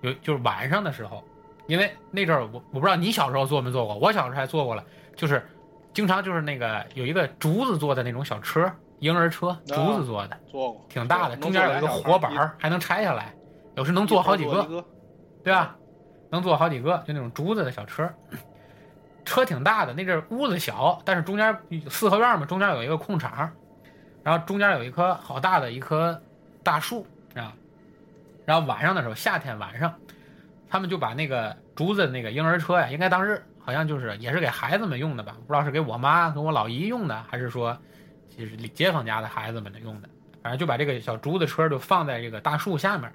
[0.01, 1.23] 有就是晚上的时候，
[1.67, 4.83] 因为那阵儿我我不知道你小时候做没做过，我小时候还做过了，
[5.15, 5.45] 就是
[5.93, 13.33] 经常就是那个有一个竹子做的那种小车，婴儿车，竹子做的，做过，挺大的，中间有一个活板儿，还能拆下来，
[13.75, 14.85] 有时能坐好几个，个。
[15.43, 15.77] 对吧？
[16.29, 18.13] 能坐好几个，就那种竹子的小车，
[19.23, 19.93] 车挺大的。
[19.93, 21.57] 那阵儿屋子小，但是中间
[21.89, 23.49] 四合院嘛，中间有一个空场，
[24.27, 26.21] 然后中间有一棵好大的一棵
[26.61, 27.53] 大树啊。
[28.45, 29.97] 然后晚上的时候，夏天晚上，
[30.67, 37.77] 他们就把那个竹子那个婴儿车呀，应该当时好像就是也是给孩子们用的吧，不知道是给我妈跟我老姨用的，还是说
[38.37, 40.09] 就是街坊家的孩子们的用的，
[40.43, 43.09] 反正就把这个小竹子车就放在这个大树下面。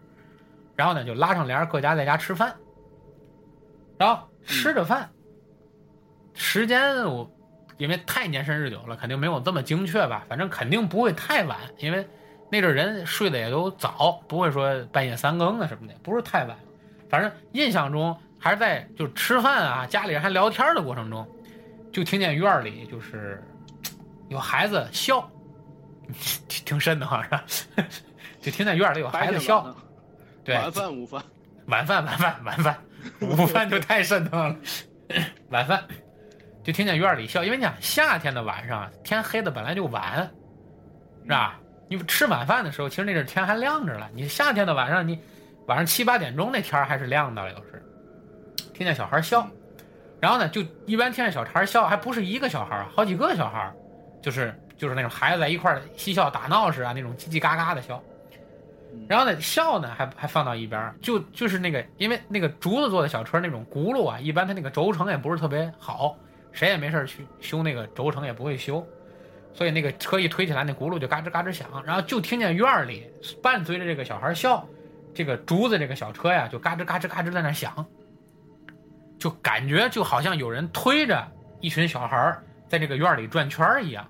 [0.74, 2.56] 然后呢，就拉上帘儿，各家在家吃饭。
[3.98, 5.10] 然后吃着饭，
[6.32, 7.30] 时间我
[7.78, 12.06] 因为太年深日久了，肯定没有这么精确吧，反正肯定不会太晚，因为
[12.50, 16.56] 那阵儿人睡得也都早，不会说半夜三更啊什么的，不是太晚。
[17.08, 21.26] 反正印象中还是在就吃饭啊，家里人还聊天的过程中，
[21.92, 23.42] 就听见院儿里就是
[24.28, 25.30] 有孩子笑，
[26.48, 27.44] 挺挺瘆得慌是吧？
[28.40, 29.74] 就听见院儿里有孩子笑。
[30.44, 31.22] 对，晚饭午饭，
[31.66, 32.76] 晚饭晚饭晚饭，
[33.20, 34.56] 午饭就太瘆得慌了。
[35.50, 35.84] 晚饭
[36.62, 40.30] 就听见院里笑，因为你想夏天的晚上天黑的本来就晚，
[41.24, 41.58] 是吧？
[41.88, 44.08] 你吃晚饭的时候，其实那阵天还亮着了。
[44.14, 45.18] 你夏天的晚上，你
[45.66, 47.82] 晚上七八点钟那天还是亮的了，有时。
[48.74, 49.46] 听听见小孩笑，
[50.18, 53.72] 然后呢，就一般听见小孩笑，还不是一个小孩，好几个小孩，
[54.20, 58.02] 就是就是那种孩子在一块儿嬉笑打闹时啊那种叽叽嘎嘎的笑。
[59.08, 66.16] 然后呢，笑呢还还放到一边儿，就就是那个，因为那个竹子做的小车那种轱辘啊，一般它那个轴承也不是特别好，
[66.52, 68.86] 谁也没事去修那个轴承也不会修，
[69.52, 73.10] 所以那个车一推起来，那轱辘就嘎吱嘎吱响，然后就听见院里
[73.42, 74.66] 伴随着这个小孩笑，
[75.14, 77.84] 这个竹子这个小车呀就嘎吱嘎吱嘎吱在那响，
[79.18, 81.26] 就感觉就好像有人推着
[81.60, 82.38] 一群小孩
[82.68, 84.06] 在这个院里转圈一样，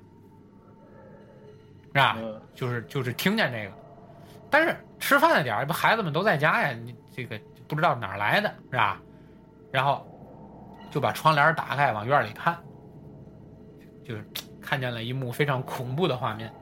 [1.88, 2.16] 是吧？
[2.18, 2.40] 嗯。
[2.55, 3.74] 就是就是听见这个，
[4.50, 9.00] 但是吃饭的点儿不孩子们都在家呀，你这个不知道哪儿来的是吧？
[9.70, 10.07] 然后
[10.92, 12.57] 就把窗帘打开往院里看，
[14.05, 14.24] 就是
[14.61, 16.52] 看见了一幕非常恐怖的画面，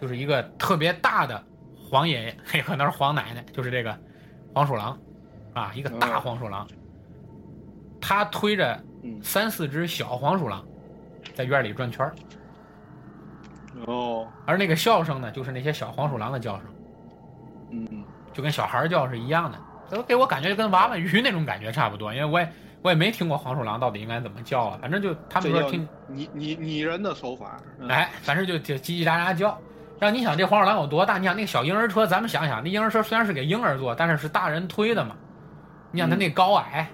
[0.00, 1.42] 就是一个特别大的
[1.74, 3.98] 黄爷爷，嘿可能是黄奶奶，就是这个
[4.54, 4.96] 黄鼠狼
[5.54, 6.68] 啊，一个大嗯黄鼠狼，
[8.00, 10.62] 他推着嗯三四只小黄鼠狼
[11.34, 12.14] 在院里转圈儿。
[13.86, 16.66] 哦而那个笑声呢，就是那些小黄鼠狼的叫声，
[17.70, 22.12] 嗯就跟小孩叫是一样的，都给我感觉就跟娃娃鱼那种感觉差不多。
[22.12, 22.52] 因为我也
[22.82, 27.56] 我也没听过黄鼠狼到底应该怎么叫啊，反正就他们说听，拟拟拟人的手法。
[27.78, 29.56] 嗯哎，反正就就叽叽喳喳叫。
[30.00, 31.16] 让你想这黄鼠狼有多大？
[31.16, 35.14] 你想那个小婴儿车，咱们想想，那婴儿车虽然是给婴儿坐，但是是大人推的嘛。
[35.92, 36.90] 你想它那高矮，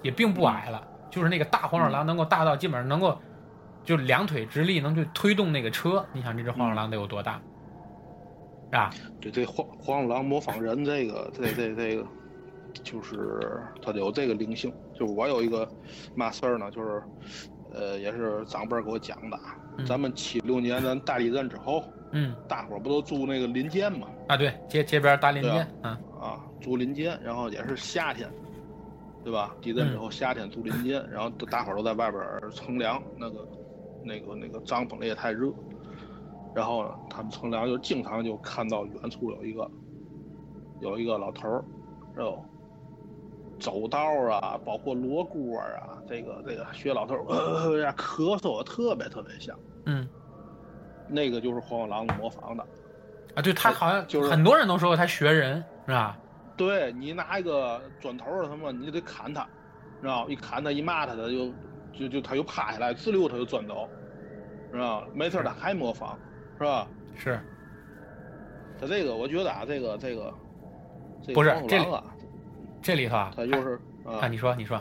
[0.00, 3.20] 也并不矮了，就是那个大黄鼠狼能够大到基本上能够
[3.84, 6.02] 就两腿直立，能去推动那个车。
[6.14, 7.38] 你想这只黄鼠狼得有多大？
[8.70, 8.90] 是吧？
[9.20, 12.06] 对这黄黄鼠狼模仿人这个这这这个，
[12.82, 14.72] 就是它有这个灵性。
[14.98, 15.68] 就我有一个
[16.14, 17.02] 嘛事儿呢，就是
[17.72, 19.38] 呃也是长辈给我讲的。
[19.78, 24.08] 嗯咱们七六年咱大地震之后，嗯大伙儿不都住那个林间嘛？
[24.26, 28.26] 啊，对，街街边大林间，嗯啊，住林间，然后也是夏天，
[29.22, 29.54] 对吧？
[29.60, 33.48] 地震之后夏天住林间，然后大伙儿都在外边乘凉，那个
[34.02, 35.52] 那个那个帐篷里也太热，
[36.54, 39.70] 然后呢，他们乘凉就经常就看到远处有一个
[40.80, 41.62] 有一个老头儿，
[42.14, 42.42] 然后
[43.58, 43.98] 走道
[44.30, 50.08] 啊，包括锣鼓啊，这个这个薛老头呃呀 咳嗽特别特别像，嗯
[51.08, 52.62] 那个就是黄鼠狼模仿的。
[53.34, 56.18] 啊，对他好像就是很多人都说过他学人是吧？
[56.56, 59.46] 对你拿一个砖头儿什么，你就得砍他，
[60.00, 60.28] 知道？
[60.28, 61.52] 一砍他一骂他，他就
[61.92, 63.86] 就就他就趴下来，滋溜他就钻走，
[64.72, 65.06] 知道？
[65.12, 66.18] 没事他还模仿，
[66.58, 66.88] 是吧？
[67.14, 67.38] 是
[68.80, 70.32] 他这个我觉得啊，这个这个
[71.22, 72.04] 这不是黄鼠狼啊，
[72.86, 74.80] 这里头啊，他就是啊，啊，你说你说，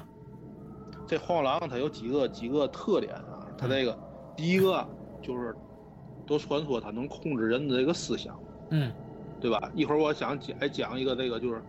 [1.08, 3.98] 这黄鼠狼它有几个几个特点啊，它这个
[4.36, 4.88] 第一个
[5.24, 5.56] 就是
[6.28, 8.40] 都传说它能控制人的这个思想。
[8.70, 8.92] 嗯
[9.42, 9.72] 对吧？
[9.74, 11.60] 一会儿我想讲还讲一个这个就是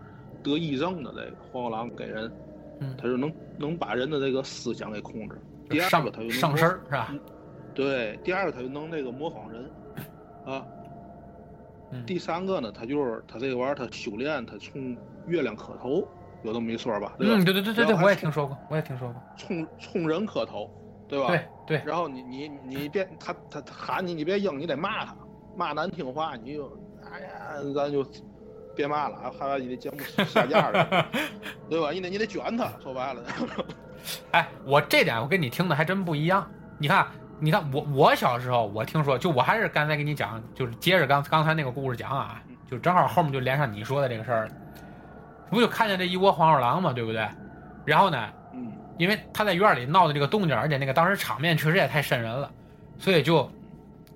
[0.43, 2.31] 得癔症的这个黄鼠狼给人，
[2.81, 5.41] 嗯它就能能把人的这个思想给控制。
[5.71, 7.15] 第二个它就能上身儿是吧？
[7.75, 9.71] 对，第二个它就能那个模仿人，
[10.45, 10.65] 啊，
[11.93, 14.95] 嗯第三个呢，他就是他这个玩意儿他修炼，他从
[15.27, 16.07] 月亮磕头，
[16.47, 17.13] 有这么一说吧？
[17.19, 17.35] 对吧？
[17.37, 20.71] 嗯，对对对对对，我也听说过，我也听说过，冲冲人磕头，
[21.09, 21.27] 对吧？
[21.29, 25.17] 对对，然后你你你别他他他喊你，你别硬，你得骂他，
[25.57, 26.67] 骂难听话，你就
[27.13, 28.07] 哎呀，咱就
[28.75, 31.07] 别骂了，害怕你的节目下架了，
[31.69, 31.91] 对吧？
[31.91, 33.23] 你得你得卷他，说白了，
[34.31, 36.47] 哎，我这点我跟你听的还真不一样。
[36.79, 37.07] 你看，
[37.41, 44.53] 你看我我小时候我听说，就我还是刚才跟你讲，就是接着刚刚才那个故事讲啊，就正好后面就连上你说的这个事儿了，
[45.51, 47.29] 不就看见这一窝黄鼠狼嘛，对不对？
[47.85, 52.51] 然后呢，嗯因为他在院里闹的这个动静，而且那个当时场面确实也太瘆人了，
[52.99, 53.51] 所以就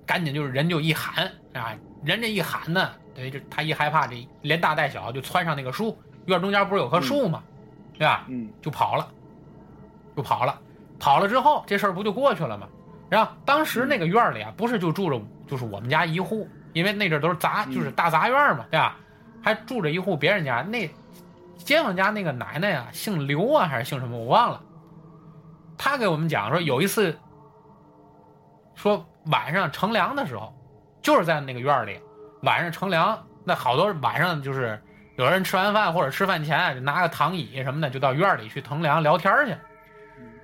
[0.05, 7.43] 赶紧就是人就一喊啊，人这一喊呢，等于就他一害怕，这连大带小就窜上那个树，院中间不是有棵树吗？
[7.93, 8.25] 对吧？
[8.27, 9.07] 嗯就跑了，
[10.15, 10.59] 就跑了。
[10.99, 12.67] 跑了之后，这事儿不就过去了吗？
[13.09, 18.97] 然后当时那个院里啊，不是就住着就是我们家一户，因为那阵都是杂，嗯就是大杂院嘛，对吧？
[19.43, 20.89] 还住着一户别人家，那
[21.63, 24.61] 街坊家那个奶奶啊，姓刘啊还是姓什么我忘了。
[25.77, 27.17] 他给我们讲说，有一次
[28.75, 30.53] 说晚上乘凉的时候，
[31.01, 31.99] 就是在那个院里，
[32.43, 34.81] 晚上乘凉，那好多晚上就是
[35.17, 39.55] 有人吃完饭或者吃饭前就拿个躺椅什么的，就到院里去乘凉聊天去。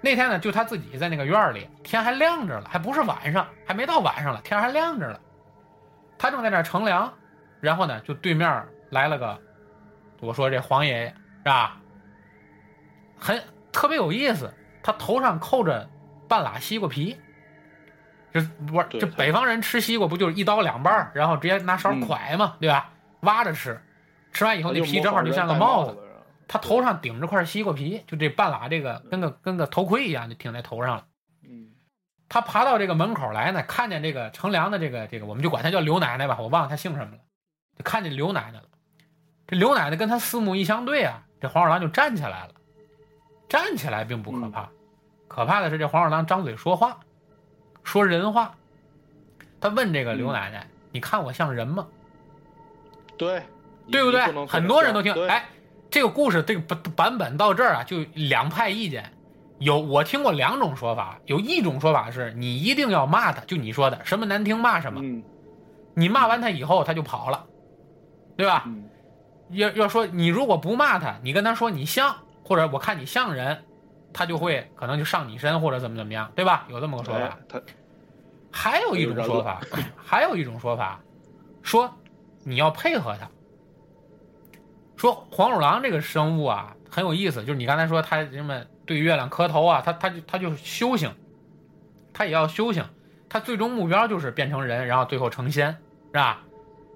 [0.01, 5.19] 那天呢，就他自己在那个院里，天还亮着了，还不是晚上，还没到晚上了，天还亮着了。
[6.17, 7.11] 他正在那乘凉，
[7.59, 9.39] 然后呢，就对面来了个，
[10.19, 11.07] 我说这黄爷爷
[11.39, 11.77] 是吧？
[13.17, 14.53] 很特别有意思，
[14.83, 15.89] 他头上扣着
[16.27, 17.17] 半拉西瓜皮，
[18.31, 22.91] 这不是这北方人吃西瓜不就是一刀两半，然后直接拿勺嗯蒯嘛，对吧？
[23.21, 23.81] 挖着吃，
[24.31, 25.97] 吃完以后那皮正好就像个帽子子，
[26.47, 31.05] 他头上顶着块西瓜皮，就这半拉这个跟个跟个头盔一样，就顶在头上了。
[31.43, 31.71] 嗯
[32.29, 37.19] 他爬到这个门口来呢，看见这个乘凉的这个这个，我们就管他叫刘奶奶吧，我忘了他姓什么了，
[37.77, 38.65] 就看见刘奶奶了。
[39.47, 42.49] 这刘奶奶跟他四目一相对啊，这黄鼠狼就站起来了。
[43.49, 44.69] 站起来并不可怕，
[45.29, 46.99] 可怕的是这黄鼠狼张嘴说话，
[47.83, 48.53] 说人话。
[49.61, 51.87] 他问这个刘奶奶：“你看我像人吗？”
[53.17, 53.41] 对，
[53.89, 55.13] 对不对很多人都听。
[55.13, 55.45] 对哎，
[55.89, 59.13] 这个故事这个版版本到这儿啊，就两派意见。
[59.59, 65.23] 有我听过两种说法，有一种说法是你一定要骂他，就你说的什么难听骂什么，嗯
[65.95, 67.45] 你骂完他以后他就跑了，
[68.35, 68.63] 对吧？
[68.67, 68.83] 嗯
[69.49, 73.63] 要要说你如果不骂他，你跟他说你像，或者我看你像人，
[74.13, 76.65] 他就会可能就上你身或者怎么怎么样，对吧？
[76.69, 77.21] 有这么个说法。
[77.21, 77.61] 哎他
[78.49, 79.61] 还有一种说法，
[79.95, 80.99] 还有一种说法，
[81.61, 81.93] 说
[82.43, 83.29] 你要配合他。
[84.95, 91.13] 说黄鼠狼这个生物啊很有意思，就是你刚才说它什么对月亮磕头啊，它它就它就修行，
[92.13, 92.83] 它也要修行，
[93.29, 96.41] 它最终目标就是变成人，然后最后成仙，是吧？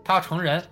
[0.03, 0.63] 它要成人，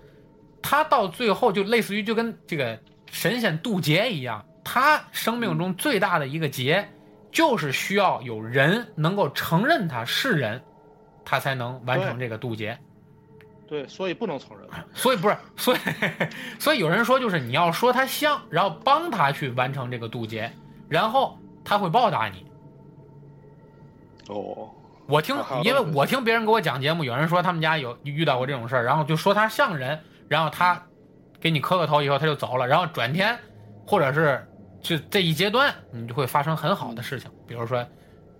[0.62, 2.78] 它到最后就类似于就跟这个
[3.10, 6.88] 神仙渡劫一样，他生命中最大的一个劫，
[7.32, 10.62] 就是需要有人能够承认他是人，
[11.24, 12.78] 他才能完成这个渡劫。
[13.68, 14.68] 对，所以不能承认。
[14.92, 15.78] 所以不是，所以
[16.58, 20.50] 所以有人说，就是你要说他像，然后帮他去完成这个渡劫，
[20.88, 22.44] 然后他会报答你。
[24.28, 24.68] 哦，
[25.06, 30.80] 我听因为我听别人给我讲节目，有人说他们家有遇到过这种事儿，然后就说他像人，然后他
[31.40, 33.36] 给你磕个头以后他就走了，然后转天
[33.84, 34.46] 或者是
[34.80, 37.84] 就这一阶段，你就会发生很好的事情，比如说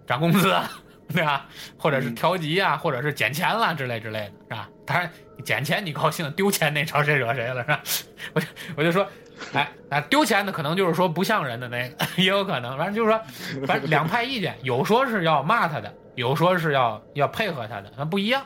[0.06, 0.70] 涨工资啊，
[1.12, 1.46] 对吧？
[1.76, 4.68] 或者是嗯调级啊，或者是捡钱啦之类之类的，是吧？
[4.86, 5.10] 当然
[5.44, 7.82] 捡钱你高兴，丢钱那招谁惹谁了，是吧？
[8.34, 9.04] 我就我就说。
[9.54, 12.76] 哎，啊，丢钱的可能就是说不像人的那个， 也有可能。
[12.76, 18.44] 反正就是说，反正两派意见，有说是要骂他的，有说是要要配合他的，那不一样，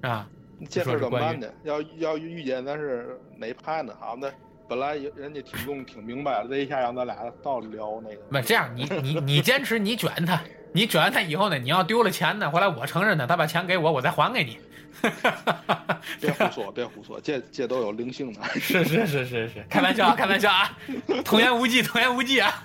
[0.00, 0.26] 啊，
[0.68, 1.46] 这事儿怎么办呢？
[1.64, 3.92] 要要遇见咱是哪派呢？
[4.00, 4.30] 好那，
[4.68, 8.22] 本来有人家听众挺明白了，这一下让咱俩倒聊那个。
[8.30, 10.40] 不这样，你你你坚持你卷他，
[10.72, 14.58] 你卷他以后呢，你要丢了钱呢，后来我承认他，他把钱给我，我再还给你。
[16.18, 18.42] 别胡说，别胡说，这这都有灵性的。
[18.54, 20.76] 是是是是是，开玩笑啊，开玩笑啊，
[21.22, 22.62] 童言无忌，童言无忌啊。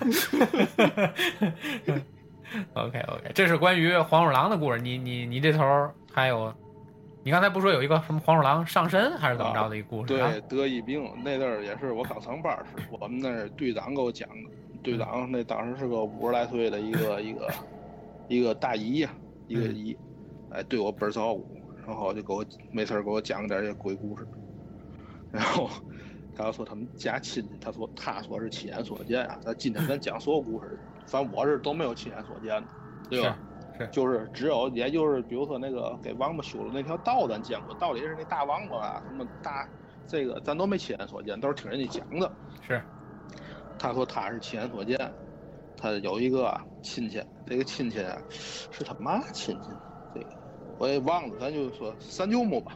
[2.74, 4.78] OK OK，这是关于黄鼠狼的故事。
[4.80, 6.54] 你你你这头儿还有，
[7.24, 10.32] 你刚才不说有一个什么黄鼠狼上身还是怎么着的一个故事啊？
[10.32, 14.50] 对，得疫病那阵儿也是我刚上班儿时，我们那儿队长给我讲的。
[14.82, 17.48] 队长那当时是个五十来岁的一个一个
[18.26, 19.10] 一个大姨呀、
[19.46, 19.96] 一个姨，
[20.50, 21.46] 哎，对我倍儿照顾，
[21.86, 24.26] 然后就给我没事儿给我讲点儿这鬼故事。
[25.30, 25.70] 然后
[26.34, 29.38] 他说他们家亲戚，他说他说是亲眼所见啊。
[29.40, 32.68] 咱今天咱讲所有故事，反正我是都没有亲眼所见的，
[33.08, 33.38] 对吧？
[33.84, 39.68] 是 就是只有，也就是比如说那个给王八修的那条道，咱见过，到底是那大王八啊，什么大
[40.06, 42.30] 这个咱都没亲眼所见，都是听人家讲的。
[42.66, 42.82] 是，
[43.78, 44.98] 他说他是亲眼所见，
[45.76, 49.68] 他有一个啊亲戚，这个亲戚啊是他妈亲戚，
[50.14, 50.26] 这个
[50.78, 52.72] 我也忘了，咱就说三舅母吧，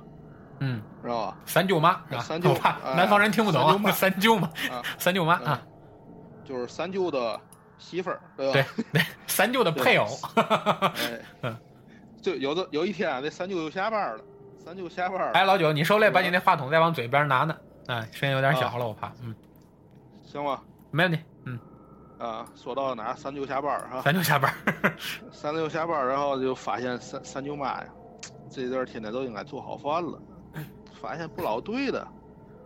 [0.60, 1.38] 嗯，知道吧？
[1.44, 2.00] 三舅妈？
[2.20, 5.62] 三舅我怕哎南方人听不懂啊，三三舅妈， 啊，三舅妈嗯啊，
[6.44, 7.38] 就是三舅的
[7.78, 8.68] 媳妇儿，对吧？
[8.76, 9.02] 对对，
[9.36, 11.54] 三舅的配偶，哎嗯，
[12.22, 14.24] 就有的有一天啊，这三舅又下班了，
[14.64, 17.54] 三舅下班了，哎，老九，你受累，把你那话筒再往嘴边拿拿，
[17.88, 19.34] 哎，声音有点小了，我怕，嗯，
[20.24, 20.62] 行吧？
[20.90, 21.60] 没问题，嗯，
[22.18, 23.14] 啊，说到哪儿？
[23.14, 24.50] 三舅下班儿哈，三舅下班，
[25.30, 27.88] 三舅下班儿，然后就发现三三舅妈呀，
[28.48, 30.18] 这阵儿天天都应该做好饭了，
[30.98, 32.08] 发现不老对的，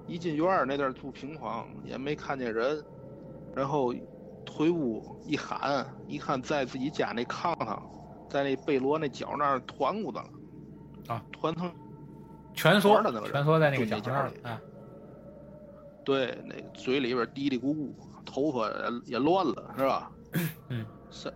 [0.06, 2.80] 一进院儿那阵住平房，也没看见人，
[3.56, 3.92] 然后
[4.50, 7.80] 回屋一喊，一看在自己家那炕上，
[8.28, 11.72] 在那被窝那角那儿团咕的了，啊，团成
[12.54, 14.60] 蜷缩的那个，人蜷缩在那个角就那里啊，
[16.04, 17.90] 对，那嘴里边嘀嘀咕咕，
[18.24, 20.10] 头发也也乱了，是吧？
[20.68, 21.32] 嗯， 三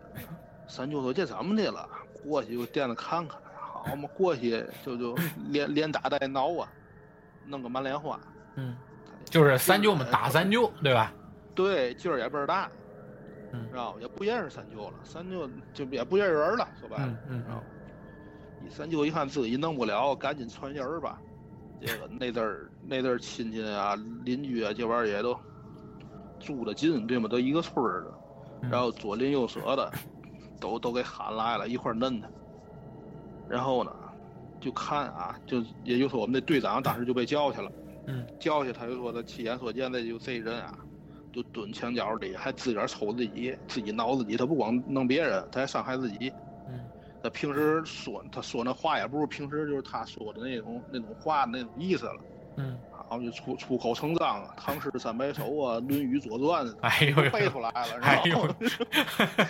[0.68, 1.88] 三舅说这怎么的了？
[2.24, 5.14] 过去就垫着看看，好嘛，过去就就
[5.50, 6.68] 连连打带挠啊，
[7.46, 8.18] 弄个满脸花。
[8.56, 8.76] 嗯，
[9.24, 11.12] 就是三舅们打三舅，对吧？
[11.54, 12.72] 对，劲儿也倍儿大，嗯
[13.70, 17.62] 知道吧也不认识三舅了，三舅就也不认识人了，说白了嗯，嗯知道吧
[18.64, 21.20] 一三舅一看自己弄不了，赶紧传人吧。
[21.80, 23.94] 这个那阵儿那阵儿亲戚啊、
[24.24, 25.38] 邻居啊，这玩意儿也都
[26.40, 27.28] 住的近，对吗？
[27.28, 28.14] 都一个村儿的，
[28.62, 29.92] 嗯然后左邻右舍的
[30.58, 32.28] 都都给喊来了，一块儿弄他。
[33.46, 33.94] 然后呢，
[34.60, 37.70] 就看啊，就也就是我们那队长当时就被叫去了。
[38.06, 40.78] 嗯，叫去他就说他亲眼所见的就这人啊，
[41.34, 44.36] 就蹲墙角里，还自个儿抽自己，自己挠自己。
[44.36, 46.32] 他不光弄别人，他还伤害自己。
[46.68, 46.80] 嗯，
[47.22, 52.16] 他平时说他说那话也不是平时就是他说的那种那种话那种意思了。
[52.56, 58.54] 嗯，然后就出出口成章啊，唐诗三百首啊，《论语》《左传》 哎呦呦，背出来了，哎呦，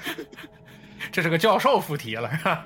[1.13, 2.65] 这是个教授附体了是吧？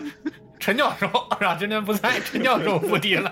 [0.58, 1.06] 陈教授
[1.38, 1.54] 是吧？
[1.60, 3.30] 今天不在，陈教授附体了。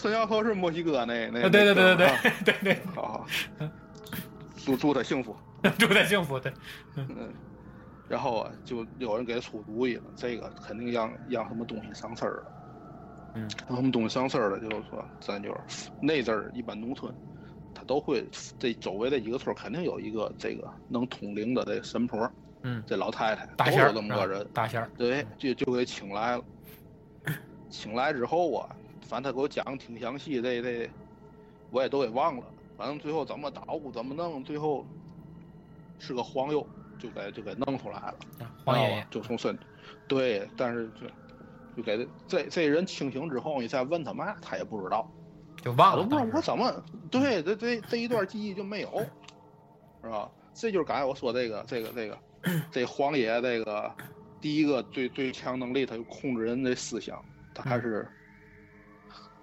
[0.00, 3.26] 陈教授是墨西哥那那，对对对对对啊对对， 好好，
[4.64, 5.36] 祝祝他幸福。
[5.78, 6.40] 祝他幸福。
[6.40, 6.50] 对，
[6.96, 7.30] 嗯，
[8.08, 12.52] 然后啊，就有人给他出主意了，这个肯定让让什么东西上身儿了。
[13.34, 17.14] 嗯，让什么东西上身儿了，就是说，咱就是那阵儿一般农村，
[17.74, 18.24] 他都会
[18.58, 22.30] 这周围的几个村儿肯定有一个这个能通灵的这个神婆，
[22.62, 24.90] 嗯，这老太太大仙儿都有这么个人，大仙儿。
[24.96, 26.44] 对，就就给请来了。
[27.68, 28.68] 请来之后啊，
[29.10, 30.88] 反正他给我讲的挺详细，这这
[31.72, 32.44] 我也都给忘了。
[32.78, 34.86] 反正最后怎么捣鼓怎么弄，最后
[35.98, 36.64] 是个黄油，
[36.96, 38.16] 就给就给弄出来了。
[38.38, 39.58] 啊黄爷爷，就从身，
[40.06, 41.08] 对，但是就
[41.76, 45.10] 就给这这人清醒之后，你再问他嘛，他也不知道，
[45.60, 46.36] 就忘了我都不知道。
[46.36, 46.72] 我怎么
[47.10, 49.04] 对这这这一段记忆就没有，
[50.04, 50.30] 是吧？
[50.54, 52.16] 这就是刚才我说这个这个这个
[52.70, 53.92] 这黄爷这个
[54.40, 57.20] 第一个最最强能力，他就控制人的思想，
[57.52, 58.08] 他还是、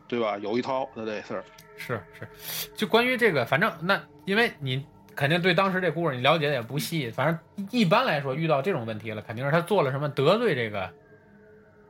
[0.08, 0.38] 对吧？
[0.38, 1.43] 有一套的这事儿，
[1.78, 4.86] 是是，就关于这个，反正那因为你
[5.16, 10.93] 肯定对当时这故事你了解的也不细，反正一般来说遇到这种问题了，肯定是他做了什么得罪这个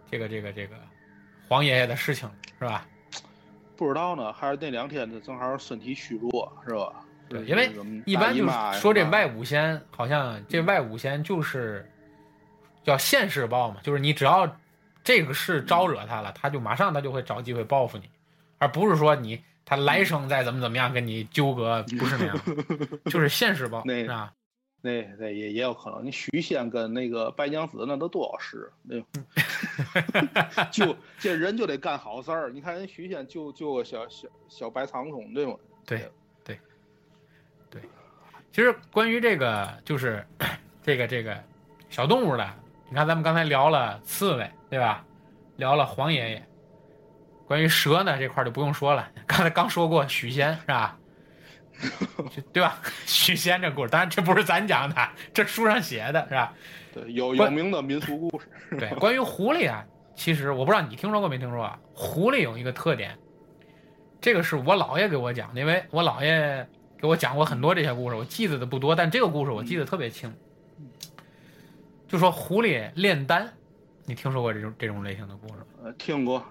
[0.09, 0.75] 这个这个这个
[1.47, 2.85] 黄爷爷的事情，是吧？
[3.75, 7.05] 不知道呢，还是那两天他正好身体虚弱，是吧？
[7.29, 7.69] 对，因为
[8.05, 11.85] 一般就是说这外五仙，好像这外五仙就是
[12.83, 14.47] 叫现世报嘛，就是你只要
[15.07, 18.09] 这个事招惹他了，他就马上他就会找机会报复你，
[18.57, 22.37] 而不是说你他来生再怎么怎么样跟你纠葛， 不是那样，
[23.05, 24.33] 就是现实报，那是吧？
[24.81, 28.99] 那那也也有可能，你许仙跟那个白娘子那都多少事，那
[30.71, 32.49] 就这人就得干好事儿。
[32.49, 35.55] 你看人许仙救救个小小小白苍松，对吗？
[35.85, 36.11] 对
[36.43, 36.59] 对
[37.69, 37.81] 对，
[38.51, 40.27] 其实关于这个就是
[40.83, 41.41] 这个这个
[41.89, 42.45] 小动物的，
[42.89, 45.03] 你看咱们刚才聊了刺猬，对吧？
[45.57, 46.45] 聊了黄爷爷，
[47.47, 50.97] 关于蛇呢这块就不用说了， 刚才刚说过许仙是吧？
[52.53, 52.79] 对吧？
[53.05, 56.53] 许仙这故事，当然这不是咱讲的，这书上写的是吧？
[56.93, 58.47] 对，有有名的民俗故事。
[58.77, 61.79] 对，关于狐狸啊，其实我不知道你听说过没听说啊？
[61.93, 63.17] 狐狸有一个特点，
[64.19, 66.67] 这个是我姥爷给我讲的，因为我姥爷
[66.99, 70.31] 给我讲过很多这些故事，我记得的不多，但这个故事我记得特别清。
[72.07, 73.53] 就说狐狸炼丹，
[74.09, 75.65] 你听说过这种这种类型的故事吗？
[75.83, 76.41] 呃，听过，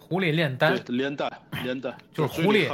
[0.00, 1.30] 狐狸炼丹炼，，丹
[1.62, 2.66] 炼丹，就是狐狸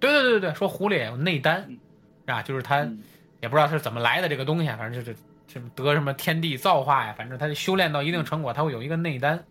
[0.00, 1.78] 对对对对对，说狐狸有内丹嗯，
[2.26, 2.42] 是吧？
[2.42, 3.00] 就是它嗯
[3.40, 5.16] 也不知道是怎么来的这个东西，反正就是
[5.46, 9.44] 什么得什么天地造化呀，反正他修炼到一定成果，他会有一个内丹，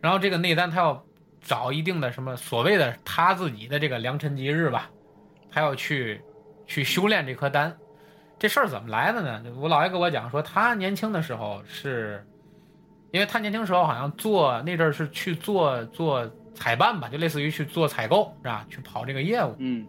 [0.00, 1.04] 然后这个内丹他要
[1.40, 4.88] 找一定的什么所谓的他自己的这个良辰吉日吧，
[5.50, 6.22] 他要去
[6.68, 7.76] 去修炼这颗丹。
[8.38, 9.42] 这事儿怎么来的呢？
[9.56, 12.24] 我姥爷跟我讲说，他年轻的时候是，
[13.12, 18.66] 因为他年轻时候好像做那阵儿是去做做采办吧，就类似于去做采购是吧？
[18.68, 19.54] 去跑这个业务。
[19.58, 19.86] 嗯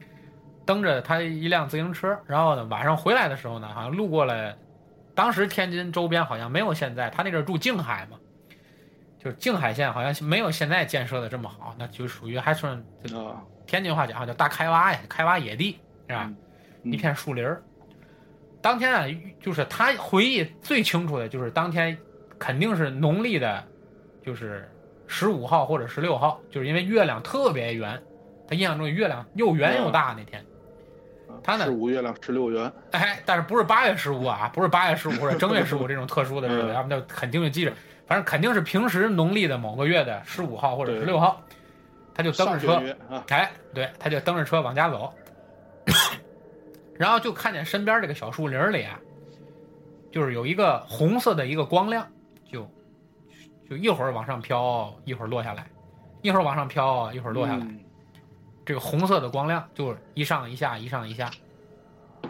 [0.65, 4.57] 蹬着他一辆自行车，然后呢，晚上回来的时候呢，好像路过了，
[5.13, 8.17] 当时天津周边好像没有现在，他那阵儿住静海嘛，
[9.19, 13.35] 就是静海县好像没有现在建设的这么好，那就属于还算这个，
[13.67, 16.31] 天津话讲叫大开挖呀，开挖野地是吧？
[16.83, 17.61] 嗯一片树林儿。
[18.61, 19.05] 当天啊，
[19.41, 21.97] 就是他回忆最清楚的就是当天
[22.43, 23.63] 肯定是农历的，
[24.21, 24.69] 就是
[25.07, 27.97] 十五号或者十六号，就是因为月亮特别圆，
[28.45, 30.43] 他印象中月亮又圆又大那天。
[31.41, 36.73] 他呢十五月亮十六圆，哎，但是不是八月十五啊，不是八月十五或者 正月十五这种特殊的日子，嗯。
[36.73, 37.71] 要不就肯定就记着，
[38.05, 41.41] 反正肯定是平时农历的某个月的十五号或者十六号，
[42.13, 42.83] 他就蹬着车
[43.29, 45.13] 哎，对，他就蹬着车往家走，
[46.97, 48.99] 然后就看见身边这个小树林里啊，
[50.11, 52.05] 就是有一个红色的一个光亮，
[53.73, 55.65] 就就一会儿往上飘，一会儿落下来，
[56.21, 57.65] 一会儿往上飘，一会儿落下来。
[57.65, 57.79] 嗯
[58.65, 61.29] 这个红色的光亮就是一上一下，一上一下，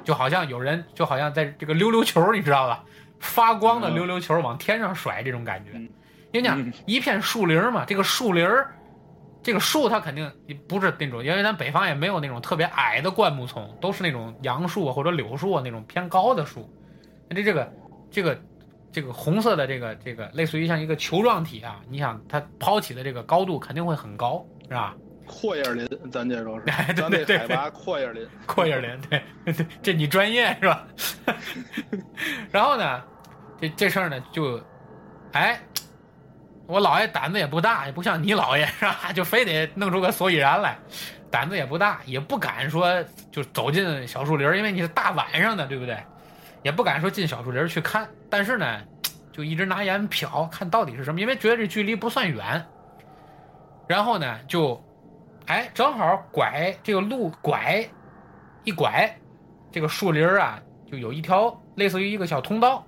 [0.04, 2.84] 就好像有人，就好像在这个溜溜球，你知道吧？
[3.20, 5.72] 发光的溜溜球往天上甩这种感觉。
[5.76, 5.88] 嗯
[6.32, 8.74] 因为你想嗯一片树林嘛，这个树林儿，
[9.44, 10.32] 这个树它肯定
[10.68, 16.68] 不是那种，因为咱北方也没有那种特别矮的灌木丛，都是那种杨树啊或者柳树啊那种偏高的树。
[17.30, 17.74] 那这这个
[18.10, 18.36] 这个
[18.94, 24.96] 这个红色的这个这个类似于像一个球状体啊，你想它抛起的这个高度肯定会很高，是吧？
[25.26, 30.86] 阔叶林，咱这都是， 哎咱这海拔阔叶林，阔叶林，对对，这你专业是吧？
[32.52, 33.02] 然后呢，
[33.60, 34.62] 这这事儿呢就，
[35.32, 35.60] 哎，
[36.68, 39.12] 我姥爷胆子也不大，也不像你姥爷是吧？
[39.12, 40.78] 就非得弄出个所以然来，
[41.32, 45.98] 胆子也不大，也不敢说就走进小树林，因为你是大晚上的，对不对？
[46.64, 48.82] 也不敢说进小树林去看，但是呢，
[49.32, 52.66] 就一直拿眼瞟，看到底是什么，因为觉得这距离不算远。
[53.88, 54.82] 然后呢，就，
[55.46, 57.86] 哎，正好拐这个路拐，
[58.64, 59.14] 一拐，
[59.72, 62.86] 这个树林儿啊，就有一条类似于一个小通道，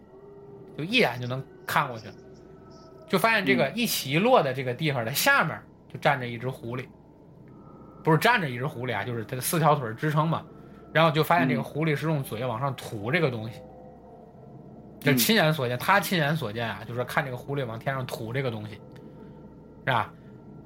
[0.78, 2.08] 就一眼就能看过去，
[3.10, 5.60] 就发现这个一起一落的这个地方的下面
[5.92, 6.86] 就站着一只狐狸，
[8.02, 10.42] 不是站着一只狐狸啊，就是它的四条腿支撑嘛，
[10.94, 13.60] 然后就发现这个狐狸是用嘴往上吐这个东西，
[15.06, 18.74] 这嗯亲眼所见，他亲眼所见啊，就是看这个狐狸往天上吐这个东西，
[19.86, 20.12] 是吧？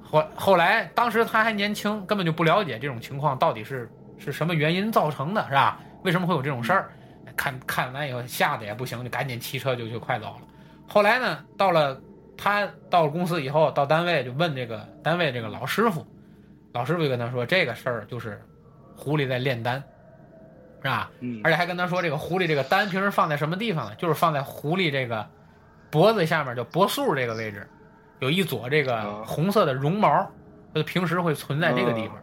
[0.02, 3.88] 后后来，当时他还年轻，根本就不了解这种情况到底是
[4.18, 5.80] 是什么原因造成的，是吧？
[6.02, 6.90] 为什么会有这种事儿？
[7.36, 10.42] 看看完以后吓得也不行，就赶紧骑车就就快走了。
[10.88, 12.00] 后来呢，到了
[12.36, 16.04] 他到了公司以后，到单位就问这个单位这个老师傅，
[16.72, 18.42] 老师傅就跟他说这个事儿就是
[18.96, 19.82] 狐狸在炼丹，
[20.82, 21.10] 是吧？
[21.20, 23.94] 嗯而且还跟他说，这个狐狸这个丹平时放在什么地方呢？
[23.96, 25.28] 就是放在狐狸这个
[25.90, 27.68] 脖子下面，就脖束这个位置，
[28.20, 30.26] 有一撮这个啊红色的绒毛，
[30.74, 32.16] 它平时会存在这个地方。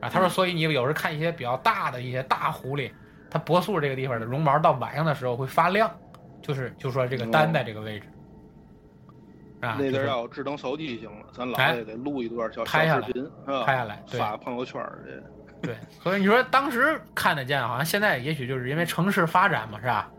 [0.00, 2.90] 啊，他说，所以你有时候看一些比较大的一些大狐狸，
[3.28, 5.90] 它脖束这个地方的绒毛到晚上的时候会发亮，
[6.40, 8.06] 就是就说这个丹在这个位置。
[9.60, 13.30] 啊，那就是阵儿要有智能手机行了，咱哎姥爷得录一段小拍下来小视频，
[13.66, 15.20] 拍下来，对发朋友圈去。
[15.60, 20.10] 对，所以你说当时看得见，好像现在也许就是因为城市发展嘛，是吧？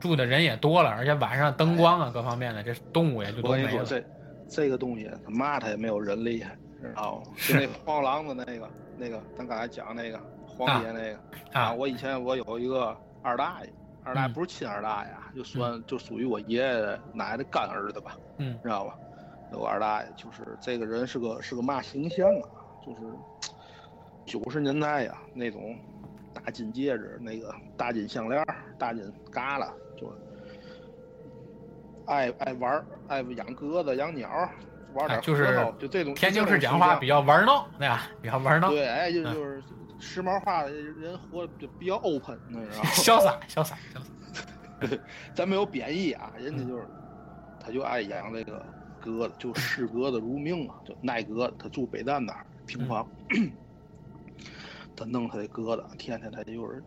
[0.00, 3.84] 住的人也多了，而且晚上灯光啊各方面的，这动物也就我跟你说，都没了。
[3.84, 4.04] 这
[4.48, 7.32] 这个东西他骂他也没有人厉害，知道吗？
[7.36, 11.18] 就那黄狼的那个那个，咱刚才讲那个黄爷那个
[11.52, 13.72] 啊我以前我有一个二大爷，
[14.02, 18.94] 二大爷嗯不是亲二大爷啊，就算就属于我爷爷奶奶的干儿子吧，嗯知道吧？
[19.52, 22.48] 我二大爷就是这个人是个是个嘛形象啊，
[22.86, 23.00] 就是
[24.30, 25.76] 九十年代呀、那种
[26.32, 28.46] 大金戒指、那个大金项链、
[28.78, 30.12] 大金嘎啦，就是
[32.06, 34.48] 爱爱玩儿、爱养鸽子、养鸟儿，
[34.94, 36.14] 玩点哎就是就这种。
[36.14, 38.08] 天津市讲话比较玩闹，对吧？
[38.22, 39.60] 比较玩闹，对，哎，就嗯就是
[39.98, 42.90] 时髦化的人活得就比较 open，你知道吗？
[42.90, 44.00] 潇洒潇洒潇
[44.32, 44.96] 洒。
[45.34, 46.86] 咱没有贬义啊，人家就是，
[47.58, 48.64] 他就爱养这个
[49.00, 51.54] 鸽子，就视鸽子如命啊，就耐鸽子。
[51.58, 53.04] 他住北站那儿平房，
[55.00, 56.82] 他弄他的鸽子，天天他就是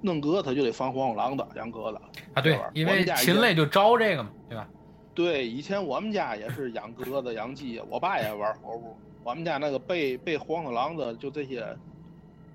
[0.00, 2.00] 弄鸽子，他就得放黄鼠狼的养鸽子。
[2.32, 4.66] 啊，对因为禽类就招这个嘛，对吧？
[5.14, 8.96] 对，以前我们家也是养鸽子、养鸡，我爸也玩活物。
[9.22, 11.66] 我们家那个被被黄鼠狼的就这些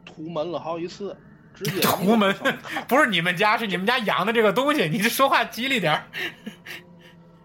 [0.03, 1.15] 屠门了好几次，
[1.53, 2.35] 直接屠门
[2.87, 6.03] 不是你们家，是你们家养的这个东西，你这说话吉利点儿。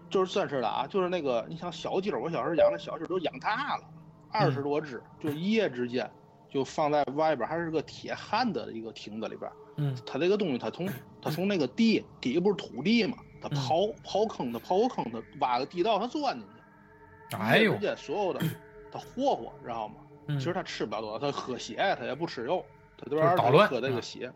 [0.09, 3.83] 就是算是的啊，就是那个你像小鸡儿，我小时候养的小鸡儿都养大了，
[4.31, 6.09] 二十多只，就一夜之间
[6.51, 9.49] 就放在外边，还是个铁焊的一个亭子里边。
[9.77, 10.87] 嗯它这个东西，它从
[11.21, 17.35] 它从那个地底下不是土地嘛，它嗯刨刨坑，它刨个坑，它挖个地道，它钻进去。
[17.37, 18.41] 哎呦一夜之，间所有的
[18.91, 19.95] 它霍霍，知道吗？
[20.27, 22.63] 嗯其实它吃不了多少，它喝血，它也不吃肉，
[22.97, 24.31] 它这就是玩意儿捣乱喝这嗯个血，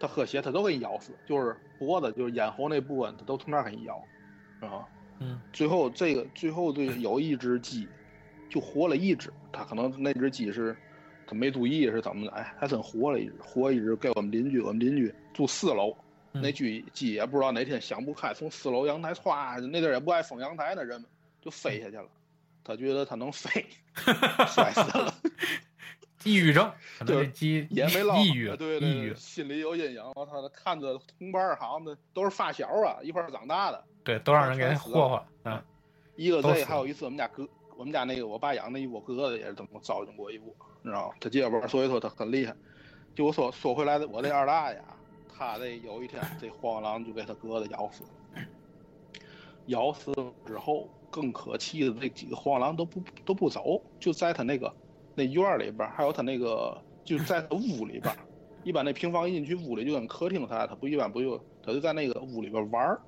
[0.00, 4.02] 它喝血它都给你咬死，就是脖子就是咽喉那部分，它都从那儿给你咬，
[4.58, 4.86] 知道吗？
[5.20, 7.86] 嗯最后这个最后这个有一只鸡，
[8.48, 10.74] 就活了一只，它可能那只鸡是
[11.30, 15.96] 他没注意是怎么的，哎，还真活了一只，活一只给我们邻居，我们邻居住四楼，
[16.32, 21.08] 嗯那鸡鸡也不知道哪天想不开，从四楼阳台歘，那阵儿也不爱封阳台那，人们
[21.40, 22.08] 就飞下去了，
[22.64, 23.64] 他觉得他能飞，
[24.48, 25.14] 摔死了。
[26.24, 30.02] 抑郁症，可能就是鸡也没落，抑郁，对对抑郁对，心里有阴影。
[30.14, 33.82] 我操，看着同伴儿好像都是发小啊，一块儿长大的。
[34.04, 35.26] 对，都让人给霍霍了。
[35.44, 35.62] 嗯，
[36.16, 37.48] 一个都死这还有一次我们家鸽，
[37.80, 41.14] 我们家那个我爸养那一窝鸽子也是这么糟践过一窝，你知道吗？
[41.18, 42.54] 他接着玩，所以说他很厉害。
[43.14, 44.94] 就我说说回来的，我这二大爷啊，
[45.34, 48.10] 他这有一天这黄鼠狼就给他鸽子咬死了，
[49.68, 50.12] 咬死
[50.44, 54.70] 之后更可气的，那几个黄鼠狼都不都不走，就在他那个
[55.14, 58.16] 那院儿里边儿，还有他那个就在他屋里边儿。
[58.62, 63.00] 一般那平房一进去屋里就跟客厅似的，他不一般不就他就在那个屋里边玩儿，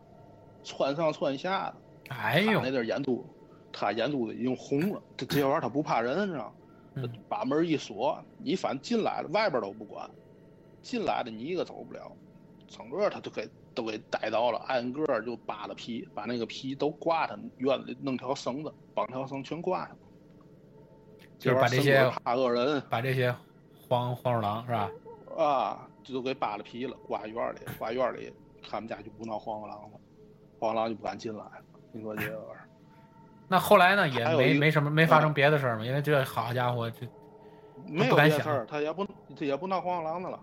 [0.64, 1.74] 窜上窜下的。
[2.08, 3.26] 哎呦那，阵儿眼珠，
[3.72, 5.02] 他眼珠子已经红了。
[5.16, 6.52] 这这玩意儿他不怕人，知道吗？
[6.94, 10.10] 嗯把门一锁，你反正进来了，外边都不管，
[10.82, 12.12] 进来的你一个走不了，
[12.68, 19.96] 整个他都给都给逮到了，挨个儿就扒了皮，把那个皮都挂他院子里，弄条绳子，绑条绳全挂上。
[21.38, 23.34] 就是把这些怕恶人把这些
[23.88, 24.90] 黄黄鼠狼是吧？
[25.36, 28.30] 啊，这都给扒了皮了，挂院里，挂院里，
[28.62, 30.00] 他们家就不闹黄鼠狼了，
[30.60, 31.62] 黄鼠狼就不敢进来了。
[31.90, 32.61] 你说这个玩意儿，
[33.53, 37.07] 那后来呢，也没没什么没发生别的事儿嘛，因为这好家伙，这
[37.86, 39.05] 没有别的事儿，他也不
[39.38, 40.40] 他也不闹黄鼠狼的了，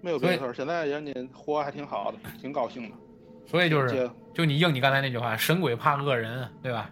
[0.00, 0.54] 没有别的事儿。
[0.54, 2.96] 现在人家活还挺好的，挺高兴的。
[3.46, 6.90] 所以就是这就你应你刚才那句话，神鬼怕恶人，对吧？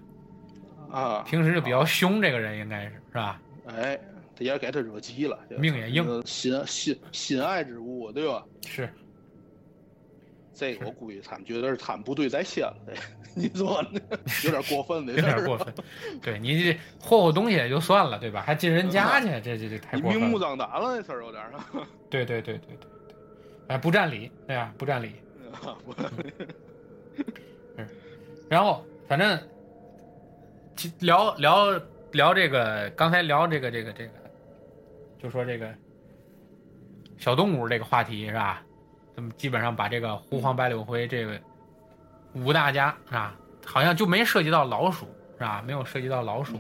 [0.91, 3.41] 啊，平时就比较凶，这个人应该是是吧？
[3.69, 3.99] 哎，
[4.37, 8.45] 他也给他惹急了，命也硬心心心爱之物，对吧？
[8.67, 8.93] 是，
[10.59, 12.77] 这个我估计他们觉得是他们不对在先了，
[13.33, 13.81] 你说
[14.45, 15.73] 有点过分，这有点过分。
[16.21, 18.43] 对你这霍霍东西也就算了，对吧？
[18.43, 20.27] 还进人家去，这这这太过分了。
[20.27, 21.45] 明目张胆了，那事儿有点。
[22.11, 23.17] 对对对对对对，
[23.69, 24.75] 哎，不占理，对吧？
[24.77, 25.13] 不占理。
[28.51, 29.39] 然后反正
[30.75, 31.81] 其聊聊
[32.11, 34.13] 聊这个，刚才聊这个这个这个，
[35.23, 35.73] 就说这个
[37.17, 38.65] 小动物这个话题是吧？
[39.19, 41.37] 咱们基本上把这个狐黄白柳灰这个
[42.35, 43.35] 五大家是吧？
[43.67, 45.61] 好像就没涉及到老鼠是吧？
[45.67, 46.57] 没有涉及到老鼠。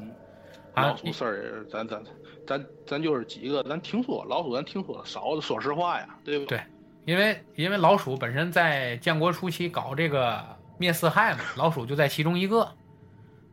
[0.74, 2.02] 老鼠事儿咱咱
[2.44, 6.60] 咱咱就是几个，咱听说老鼠，咱听说的少的，说实话呀，对不对
[7.04, 10.44] 因为因为老鼠本身在建国初期搞这个
[10.78, 12.68] 灭四害嘛，老鼠就在其中一个，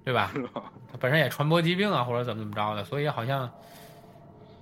[0.04, 0.34] 对吧？
[0.92, 3.48] 它本身也传播疾病啊，或者怎么怎么着的，所以好像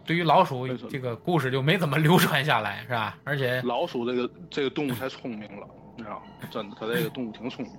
[0.06, 3.18] 对于老鼠这个故事就没怎么流传下来，是吧？
[3.24, 6.26] 而且老鼠这个这个动物太聪明了，你知道吗？
[6.52, 7.74] 真的，它这个动物挺聪明。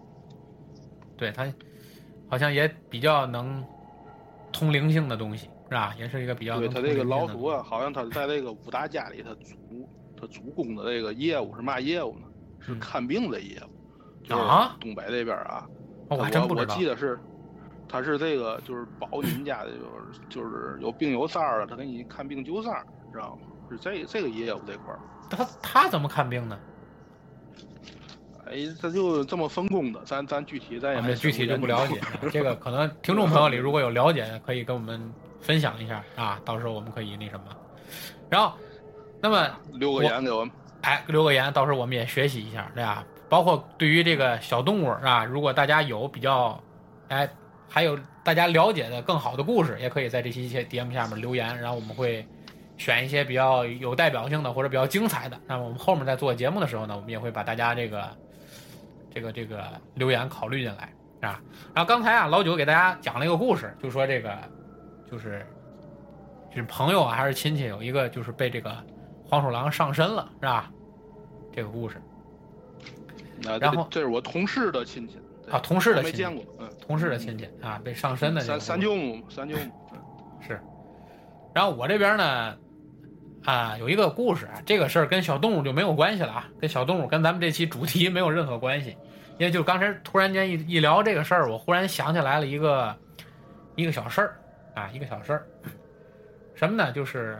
[1.17, 1.47] 对它
[2.29, 3.65] 好像也比较能
[4.53, 5.95] 通灵性的东西，是吧？
[5.99, 9.89] 也是一个比较对它这个老鼠啊，好像它在这个五大家里，它主
[10.21, 12.27] 它主攻的这个业务是嘛业务呢？
[12.61, 13.71] 是嗯看病的业务。
[14.27, 15.69] 就是啊东北这边啊，
[16.09, 16.87] 哦我还真不知道我记。
[16.87, 17.21] 得是，
[17.89, 23.47] 他是这个就是保你们家的，就是就是有病有灾儿了，他给你看病救灾儿，知道吗？
[23.71, 24.99] 是这这个业务这块儿。
[25.31, 26.59] 他他怎么看病呢？
[28.47, 31.99] 哎，他就这么分工的，咱咱具体咱也没、啊具体就不了 解。
[32.31, 35.01] 这个可能听众朋友里如果有了解的，可以跟我们
[35.41, 37.47] 分享一下啊，到时候我们可以那什么。
[38.29, 38.53] 然后，
[39.21, 40.53] 那么留个言给我们。
[40.83, 43.03] 哎留个言，到时候我们也学习一下，对吧？
[43.31, 46.61] 包括对于这个小动物啊，如果大家有比较，
[47.09, 47.27] 哎，
[47.69, 52.27] 还有大家了解的更好的故事，也可以在这期节目下面留言，然后我们会
[52.77, 55.39] 选一些比较有代表性的或者比较精彩的。
[55.47, 58.09] 那么我们后面在做节目的时候呢，我们也会把大家这个
[59.13, 61.41] 这个这个留言考虑进来啊。
[61.75, 64.37] 然后刚才啊，老九给大家讲了一个故事，就说这个
[65.11, 65.45] 就是
[66.51, 68.77] 就是朋友啊还是亲戚有一个就是被这个
[69.25, 70.71] 黄鼠狼上身了，是吧？
[71.53, 71.97] 这个故事
[73.47, 75.19] 啊，然后这这是我同事的亲戚
[75.51, 80.01] 啊，同事的亲戚我没见过，嗯，同事的亲戚啊，被上身的这个三三舅母，三舅母，嗯
[80.47, 80.61] 是。
[81.55, 82.57] 然后我这边呢，
[83.45, 88.97] 啊，有一个故事啊，这个事儿跟小动物就没有关系了啊，跟小动物跟咱们这期主题没有任何关系，
[89.39, 92.97] 因为就刚才突然间一一聊这个事儿，我忽然想起来了一个
[93.77, 94.41] 一个小事儿
[94.75, 95.47] 啊，一个小事儿，
[96.55, 96.91] 什么呢？
[96.93, 97.39] 就是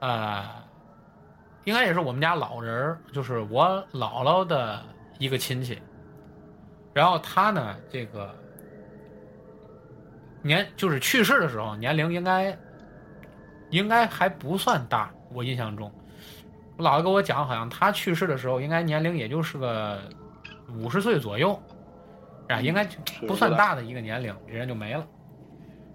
[0.00, 0.62] 啊、
[1.64, 4.82] 应该也是我们家老人儿，就是我姥姥的
[5.18, 5.80] 一个亲戚，
[6.94, 8.34] 然后他呢，这个
[10.42, 12.56] 年就是去世的时候年龄应该
[13.70, 15.92] 应该还不算大，我印象中，
[16.76, 20.00] 我姥爷跟我讲，好像他去世的时候应该年龄也就是个
[20.78, 21.60] 五十岁左右，
[22.48, 22.86] 啊，应该
[23.26, 25.04] 不算大的一个年龄，这人就没了。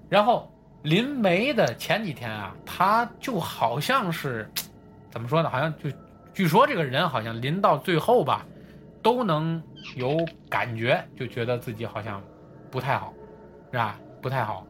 [0.10, 4.50] 然后临没的前几天啊，他就好像是
[5.10, 5.50] 怎么说呢？
[5.50, 5.90] 好像就
[6.34, 8.46] 据说这个人好像临到最后吧，
[9.02, 9.62] 都能
[9.96, 10.18] 有
[10.50, 12.22] 感觉，就觉得自己好像
[12.72, 13.14] 不太好，
[13.72, 14.00] 是吧？
[14.22, 14.66] 不太好。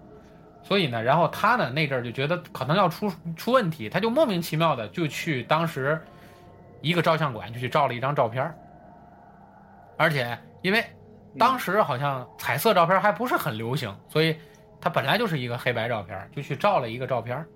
[0.61, 5.99] 所以呢，然后他呢那阵儿就觉得可能要出出问题，他就莫名其妙的就去当时
[6.81, 8.55] 一个照相馆就去照了一张照片儿
[9.97, 10.83] 而且因为
[11.37, 14.37] 当时好像彩色照片还不是很流行，所以
[14.79, 17.47] 他本来就是一个黑白照片，就去照了一个照片儿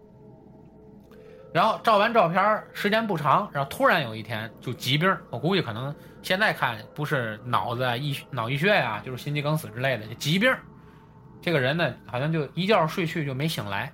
[1.53, 5.93] 然后照完照片儿时间不长，然后突然有一天就疾病，我估计可能
[6.23, 10.51] 现在看不是脑子啊溢脑溢血呀、就是心肌梗死之类的疾病。
[11.41, 13.91] 这个人呢，好像就一觉睡去就没醒来，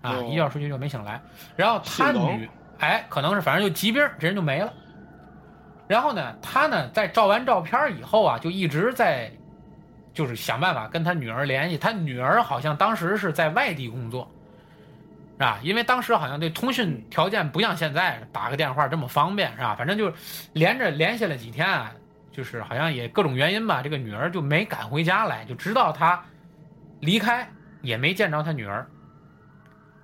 [0.00, 1.20] 啊，哦一觉睡去就没醒来。
[1.56, 2.48] 然后他女，
[2.78, 4.72] 哎，可能是反正就疾病，这人就没了。
[5.88, 9.28] 然后呢，他呢在照完照片以后啊，就一直在，
[10.14, 11.76] 就是想办法跟他女儿联系。
[11.76, 14.30] 他女儿好像当时是在外地工作，
[15.40, 15.58] 是吧？
[15.62, 19.74] 因为当时好像这通讯条件不像现在打个电话这么方便，是吧？
[19.74, 20.12] 反正就
[20.52, 21.90] 连着联系了几天啊，
[22.30, 26.22] 就是好像也各种原因吧，这个女儿就没赶回家来，就直到他
[27.00, 27.48] 离开，
[27.80, 28.86] 也没见着他女儿。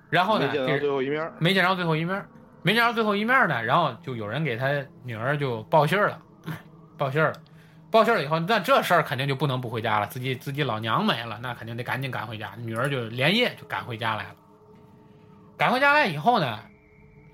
[0.09, 1.31] 然后呢，没见着最后一面。
[1.37, 2.25] 没见着最后一面，
[2.63, 4.65] 没见着最后一面呢，然后就有人给他
[5.03, 6.19] 女儿就报信儿了，
[6.97, 7.39] 报信儿了，
[7.91, 14.35] 报信儿了以后，那这事儿肯定就不能不回家了，自己自己老娘没了，那肯定得赶紧赶回家，女儿就连夜就赶回家来了。
[15.57, 16.59] 赶回家来以后呢，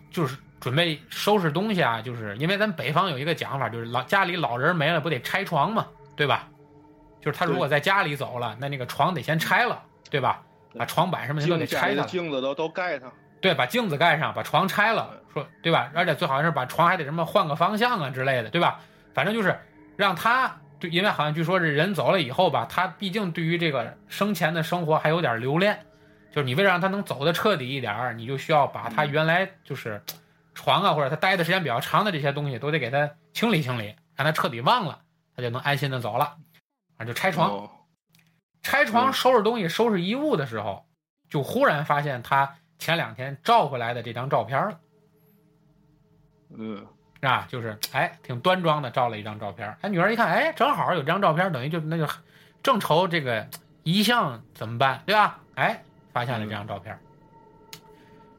[0.10, 6.48] 就是准备收拾东西啊，就是因为咱北方有一个讲法，就是老家里老人没了不得拆床嘛，对吧？
[7.22, 10.42] 就是他如果在家里走了，那那个床得先拆了，对吧？
[10.78, 12.04] 把床板什么的都得拆了。
[12.06, 13.12] 镜子都都盖上。
[13.42, 15.92] 对，把镜子盖上，把床拆了，说对吧？
[15.94, 18.80] 而且最好是把床还得什么换个方向啊之类的，对吧？
[19.14, 19.54] 反正就是
[19.98, 25.78] 让他，对，因为好像据说这人走了以后吧，他毕竟对于这个生前的生活还有点留恋，
[26.34, 30.02] 就是你为了让他能走的彻底一点儿，你就需要把他原来就是
[30.56, 35.04] 床啊或者他待的时间比较长的这些东西都得给他清理清理，让他彻底忘了，
[35.36, 36.38] 他就能安心的走了。
[36.98, 37.70] 啊，就拆床，哦
[38.64, 40.86] 拆床嗯收拾东西、收拾衣物的时候，
[41.30, 44.80] 就忽然发现他前两天照回来的这张照片了。
[46.58, 46.88] 嗯，
[47.22, 49.78] 啊，就是哎，挺端庄的照了一张照片。
[49.82, 52.08] 他女儿一看，哎，正好有这张照片，等于就那就
[52.64, 53.48] 正愁这个
[53.84, 55.40] 遗像怎么办，对吧？
[55.56, 55.84] 哎，
[56.14, 56.98] 发现了这张照片。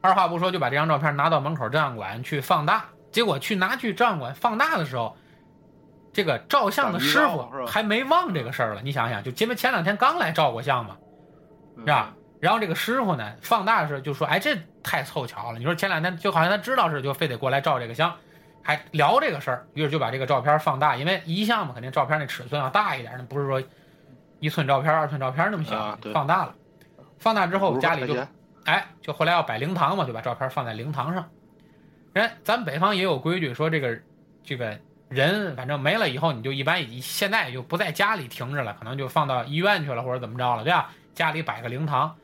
[0.01, 5.17] 二话不说就把这张照片拿到门口照相馆去放大，结果去拿去照相馆放大的时候，
[6.13, 8.81] 这个照相的师傅还没忘这个事儿了。
[8.83, 10.95] 你想想，就因为前两天刚来照过相嘛，
[11.75, 12.13] 是是吧？
[12.39, 15.57] 然后这个师傅呢，放大的时候就说：“哎，这太凑巧了。
[15.57, 18.13] 你说前两天就好像他知道似的，就非得过来照这个相，
[18.61, 23.63] 还聊这个事儿，于是就把这个照片放大，因为遗像嘛，肯定照片那尺寸要大一点，那不是说
[24.39, 26.53] 一寸照片、二寸照片那么小，放大了。
[27.25, 28.15] 放大之后家里就
[28.65, 31.27] 哎，就后来要摆灵堂嘛，就把照片放在灵堂上。
[32.13, 33.99] 人咱北方也有规矩，说这个
[34.43, 40.91] 这个人反正没了以后，你就一般以现在也就不在家里停着了，可能就放到医院去了或者怎么着了，对吧？
[41.15, 42.15] 家里摆个灵堂，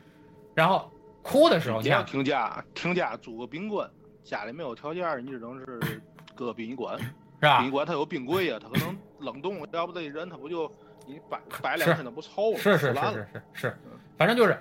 [0.54, 0.88] 然后
[1.24, 3.89] 哭的时候，你想停家停家租个宾馆，
[4.24, 5.80] 家里没有条件，你只能是
[6.38, 6.95] 搁殡仪馆。
[6.99, 7.72] 是吧殡仪？
[7.72, 10.72] 馆它有冰柜呀，它可能冷冻，要不这人他不就
[11.08, 13.78] 你摆摆两天它不臭了，是是是是是是，
[14.16, 14.56] 反正就是，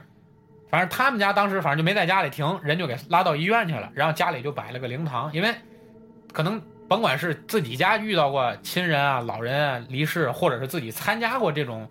[0.70, 5.52] 反正他们家当时反正就没在家里停，人就给拉到医院去了，然后家里就摆了个灵堂，因为
[6.32, 11.88] 可能甭管是自己家遇到过亲人啊、老人啊离世，或者是自己参加过这种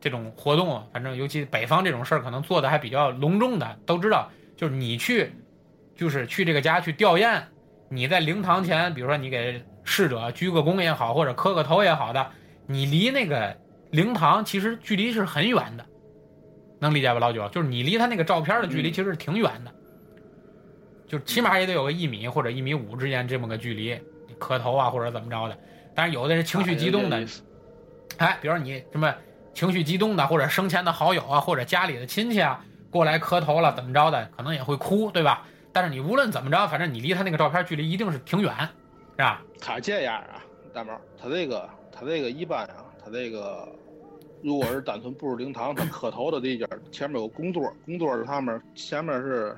[0.00, 5.32] 这种活动，反正尤其北方这种事儿，可能做的还比较隆重的，都知道，就是你去，
[5.94, 7.42] 就是去这个家去吊唁，
[7.88, 12.30] 你在灵堂前，比如说你给逝者鞠个躬也好，或者磕个头也好的，
[12.66, 13.56] 你离那个
[13.90, 15.84] 灵堂其实距离是很远的，
[16.82, 17.48] 能理解吧，老九？
[17.50, 19.72] 就是你离他那个照片的距离嗯其实是挺远的，
[21.06, 23.90] 就起码也得有个一米或者一米五之间这么个距离，
[24.26, 25.56] 你磕头啊或者怎么着的。
[25.94, 27.24] 但是有的人情绪激动的
[28.18, 29.14] 哎，比如你什么
[29.54, 35.46] 情绪激动的，或者生前的好友啊，或者家里的亲戚啊过来磕头了，怎么着的，可能也会哭，对吧？
[35.72, 38.52] 但是你无论怎么着，反正你离他那个照片距离一定是挺远，
[39.12, 39.40] 是吧？
[39.60, 40.42] 他这样啊，
[40.74, 43.68] 大毛，他这个他这个一般啊，他这个
[44.42, 49.56] 如果是单纯步入灵堂，他磕头的地界儿前面有供桌，供桌上面前面是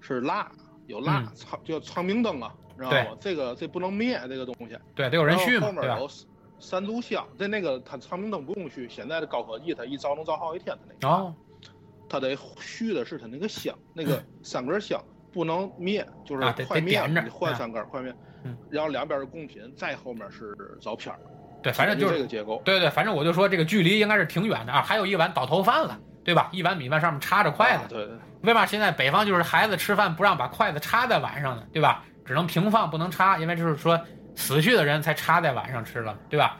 [0.00, 0.50] 是蜡，
[0.86, 3.16] 有蜡嗯，长叫长明灯啊，知道对吗？
[3.20, 4.78] 这个这不能灭这个东西。
[4.94, 5.84] 对，得有人续后，后面？
[5.98, 6.08] 有
[6.58, 11.08] 三炷香，在那个它长明灯不用续，现在的高科技它一照能照好几天的那个。
[11.08, 11.34] 哦，
[12.08, 15.02] 它得续的是它那个香，那个 三根香
[15.32, 18.14] 不能灭，就是快灭，你换啊三根快灭
[18.44, 21.20] 嗯，然后两边是贡品，再后面是照片儿，
[21.62, 22.60] 对，反正就是这个结构。
[22.64, 24.82] 对对，反正我就说这个距离应该是挺远的啊。
[24.82, 26.48] 还有一碗倒头饭了，对吧？
[26.52, 31.62] 一碗米饭上面插着筷子，啊对对，为嘛现在北方就是孩子吃饭不让把筷子插在碗上呢？
[31.72, 32.02] 对吧？
[32.24, 34.00] 只能平放，不能插，因为就是说
[34.36, 36.56] 死去的人才插在碗上吃了，对吧？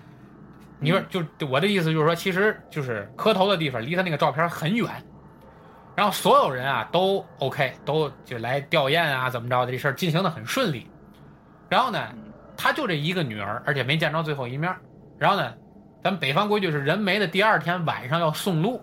[0.78, 4.88] 你说就我的意思就是说，其实就是磕头的地方离他那个照片很远，
[5.94, 10.90] 然后所有人啊都 OK，都就来吊唁啊，怎么着的这事儿进行的很顺利。
[11.68, 14.80] 然后呢，嗯他就这一个女儿，而且没见着最后一面儿。
[15.20, 15.52] 然后呢，
[16.02, 18.80] 咱们北方规矩是人没的第二天晚上要送路，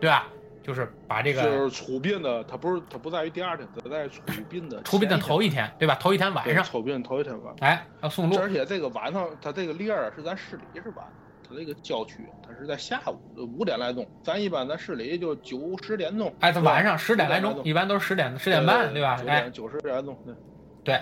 [0.00, 0.26] 对吧？
[0.64, 5.94] 就是把这个就是出殡的，它不是它不在于第二天，它在出殡的出殡的头一天，对吧？
[5.94, 7.68] 头一天晚上，出殡头一天晚上。
[7.68, 11.04] 哎，要送路，而且这个晚上，它这个铃儿啊是咱市里是吧，
[11.48, 13.16] 它这个郊区它是在下午
[13.56, 16.34] 五点来钟，咱一般咱市里就九十点钟。
[16.40, 19.22] 哎，它晚上十点来钟，一般都是十点十点半，对吧？
[19.24, 20.34] 哎，九十点钟，对。
[20.82, 21.00] 对，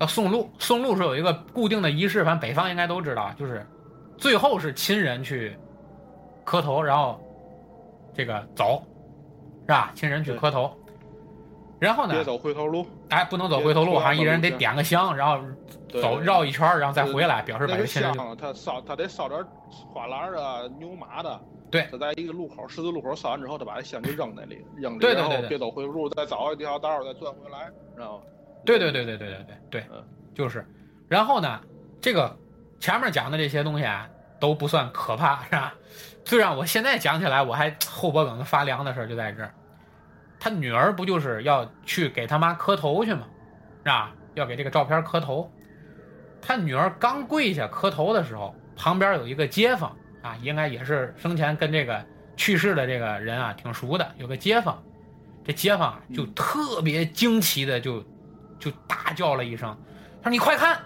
[0.00, 3.64] 要送路，送路是有一个固定的仪式，反正北方应该都知道，就是
[4.16, 5.54] 最后是亲人去
[6.42, 7.20] 磕头，然后
[8.14, 8.82] 这个走，
[9.62, 9.92] 是吧？
[9.94, 10.74] 亲人去磕头，
[11.78, 12.86] 然后呢别，走回头路。
[13.10, 15.38] 哎，不能走回头路，别好像一人得点个香，然后
[16.00, 19.44] 走绕一圈，然后再回来，表示把那个这亲人就香，他烧他得烧点
[19.92, 21.38] 花篮的、牛马的。
[21.70, 28.22] 对他在一个路口十字路口烧完之后，他把这香就扔那里，扔里，对对对对然后别走回头路，再找一条道儿再转回来，知道吗？
[28.64, 30.04] 对对对对对对对对嗯，
[30.34, 30.66] 就是。
[31.08, 31.60] 然后呢，
[32.00, 32.36] 这个
[32.78, 34.08] 前面讲的这些东西啊，
[34.38, 35.74] 都不算可怕，是吧？
[36.24, 39.52] 最让我现在讲起来我还后脖梗子发凉的事儿就在这儿，
[40.38, 43.26] 他女儿不就是要去给他妈磕头去吗？
[43.82, 44.12] 是吧？
[44.34, 45.50] 要给这个照片磕头。
[46.40, 52.04] 他女儿刚跪下磕头的时候，旁边有一个街坊啊，应该也是生前跟这个
[52.36, 54.82] 去世的这个人啊挺熟的，有个街坊，
[55.44, 58.04] 这街坊啊就特别惊奇的就
[58.60, 59.76] 就大叫了一声，
[60.22, 60.78] 他说：“你快看！”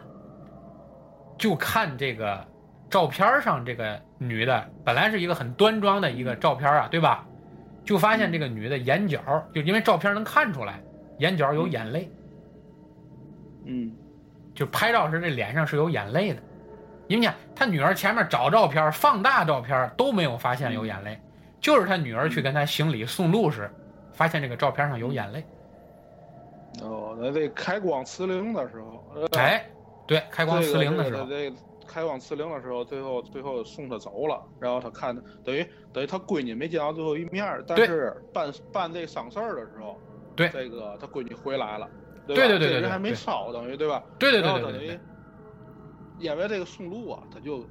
[1.36, 2.46] 就看这个
[2.88, 7.26] 照片上这个女的，本来是一个很端庄的一个照片啊，对吧？
[7.84, 9.20] 就发现这个女的眼角，
[9.52, 10.80] 就因为照片能看出来，
[11.18, 12.10] 眼角有眼泪，
[13.66, 13.92] 嗯
[14.54, 16.40] 就拍照时这脸上是有眼泪的。
[17.08, 21.20] 因为你看他女儿前面找照片、放大照片都没有发现有眼泪，
[21.60, 23.70] 就是他女儿去跟他行礼送路时，
[24.12, 25.44] 发现这个照片上有眼泪。
[26.82, 29.70] 哦，那这开光辞灵的时候，呃，哎，
[30.06, 31.52] 对，开光辞灵的时候，这
[31.86, 35.14] 开光辞灵的时候，最后最后送他走了，然后他看
[35.44, 39.96] 等于等于他闺女没见到最后一面儿，但是办办这丧事儿的时候，
[40.34, 41.88] 对这个他闺女回来了，
[42.26, 44.02] 对吧对对对人还没烧，等于对吧？
[44.18, 44.98] 对对对然后等于
[46.18, 47.64] 因为这个送路啊，他就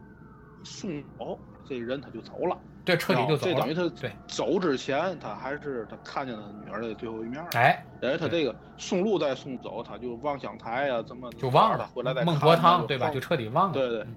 [0.64, 1.38] 送走
[1.68, 3.54] 这人他就走了，对，彻底就走了。
[3.54, 7.48] 这等于他对，走之前他还是他看见了女儿的最后一面儿。
[7.54, 13.10] 哎，等于他这个送路再送走，他就望乡台呀、怎么就忘了回来再孟婆看汤对吧？
[13.10, 13.74] 就彻底忘了。
[13.74, 14.16] 对对嗯，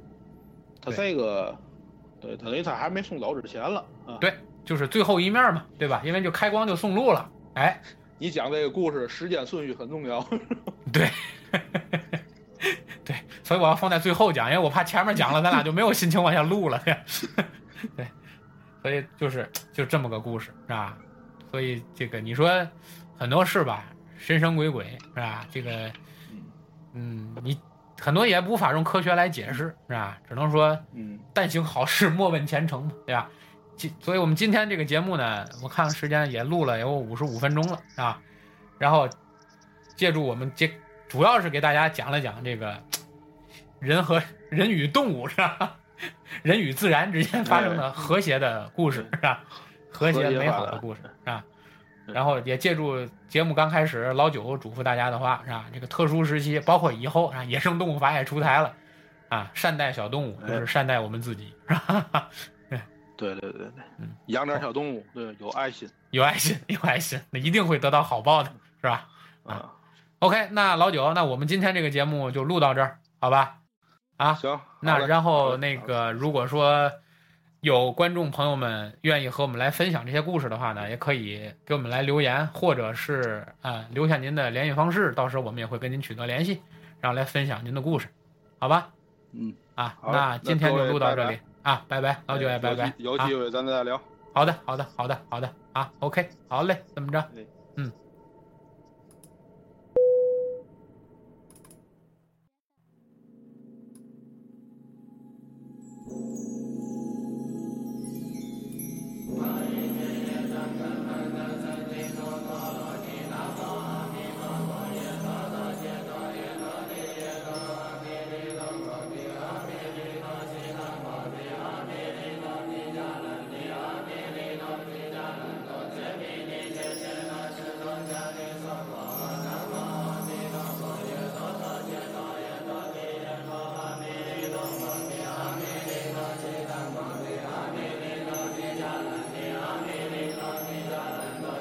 [0.81, 1.57] 他这个，
[2.21, 4.19] 对，他等于他还没送走之前了啊。
[4.21, 6.03] 对，就是最后一面嘛，对吧？
[6.05, 7.31] 因为就开光就送路了。
[7.55, 7.81] 哎，
[8.19, 10.27] 你讲这个故事时间顺序很重要。
[10.93, 11.09] 对，
[13.05, 16.83] 对，所以我要放在最后讲，因为我怕前面讲了，咱俩就没有心情往下录了。
[17.97, 18.07] 对，
[18.87, 20.97] 所以就是就这么个故事，是吧？
[21.51, 22.65] 所以这个你说
[23.19, 25.45] 很多事吧，神神鬼鬼，是吧？
[25.51, 25.91] 这个，
[26.93, 27.61] 嗯，你
[28.01, 30.17] 很多也无法用科学来解释，是吧？
[30.29, 33.29] 只能说嗯但行好事，莫问前程嘛，对吧？
[33.77, 38.23] 今，所以我们今天这个节目呢，我看时间也录了有五十五分钟了啊。
[38.79, 39.09] 然后
[39.97, 40.71] 借助我们这，
[41.09, 42.81] 主要是给大家讲了讲这个
[43.81, 45.77] 人和人与动物是吧？
[46.43, 49.43] 人与自然之间发生的和谐的故事是吧？
[49.91, 51.45] 和谐美好的故事是吧？
[52.07, 55.65] 然后也借助节目刚开始老九嘱咐大家的话是吧？
[55.73, 58.73] 这个特殊时期，包括以后啊，野生动物法也出台了
[59.29, 62.29] 啊，善待小动物就是善待我们自己是吧？
[63.17, 69.09] 对对对对，嗯，养点小动物，对，有爱心有爱心， 有爱心，那一定会得到好报的，是吧
[69.45, 69.73] 啊。
[70.19, 73.57] ？OK，那老九，那我们今天这个节目就录到这儿，好吧？
[74.17, 76.91] 啊，行，那然后那个，如果说
[77.61, 86.63] 有观众朋友们愿意和我们来分享这些故事的话呢，也可以给我们来留言，或者是啊、留下您的联系方式，到时候我们也会跟您取得联系，
[87.01, 88.09] 然后来分享您的故事，
[88.59, 88.89] 好吧？
[89.33, 94.01] 嗯，啊，那今天就录到这里拜拜啊，拜拜，老九也拜拜，啊有机会咱再聊。
[94.33, 97.23] 好的，好的，好的，好的啊，OK，好嘞，这么着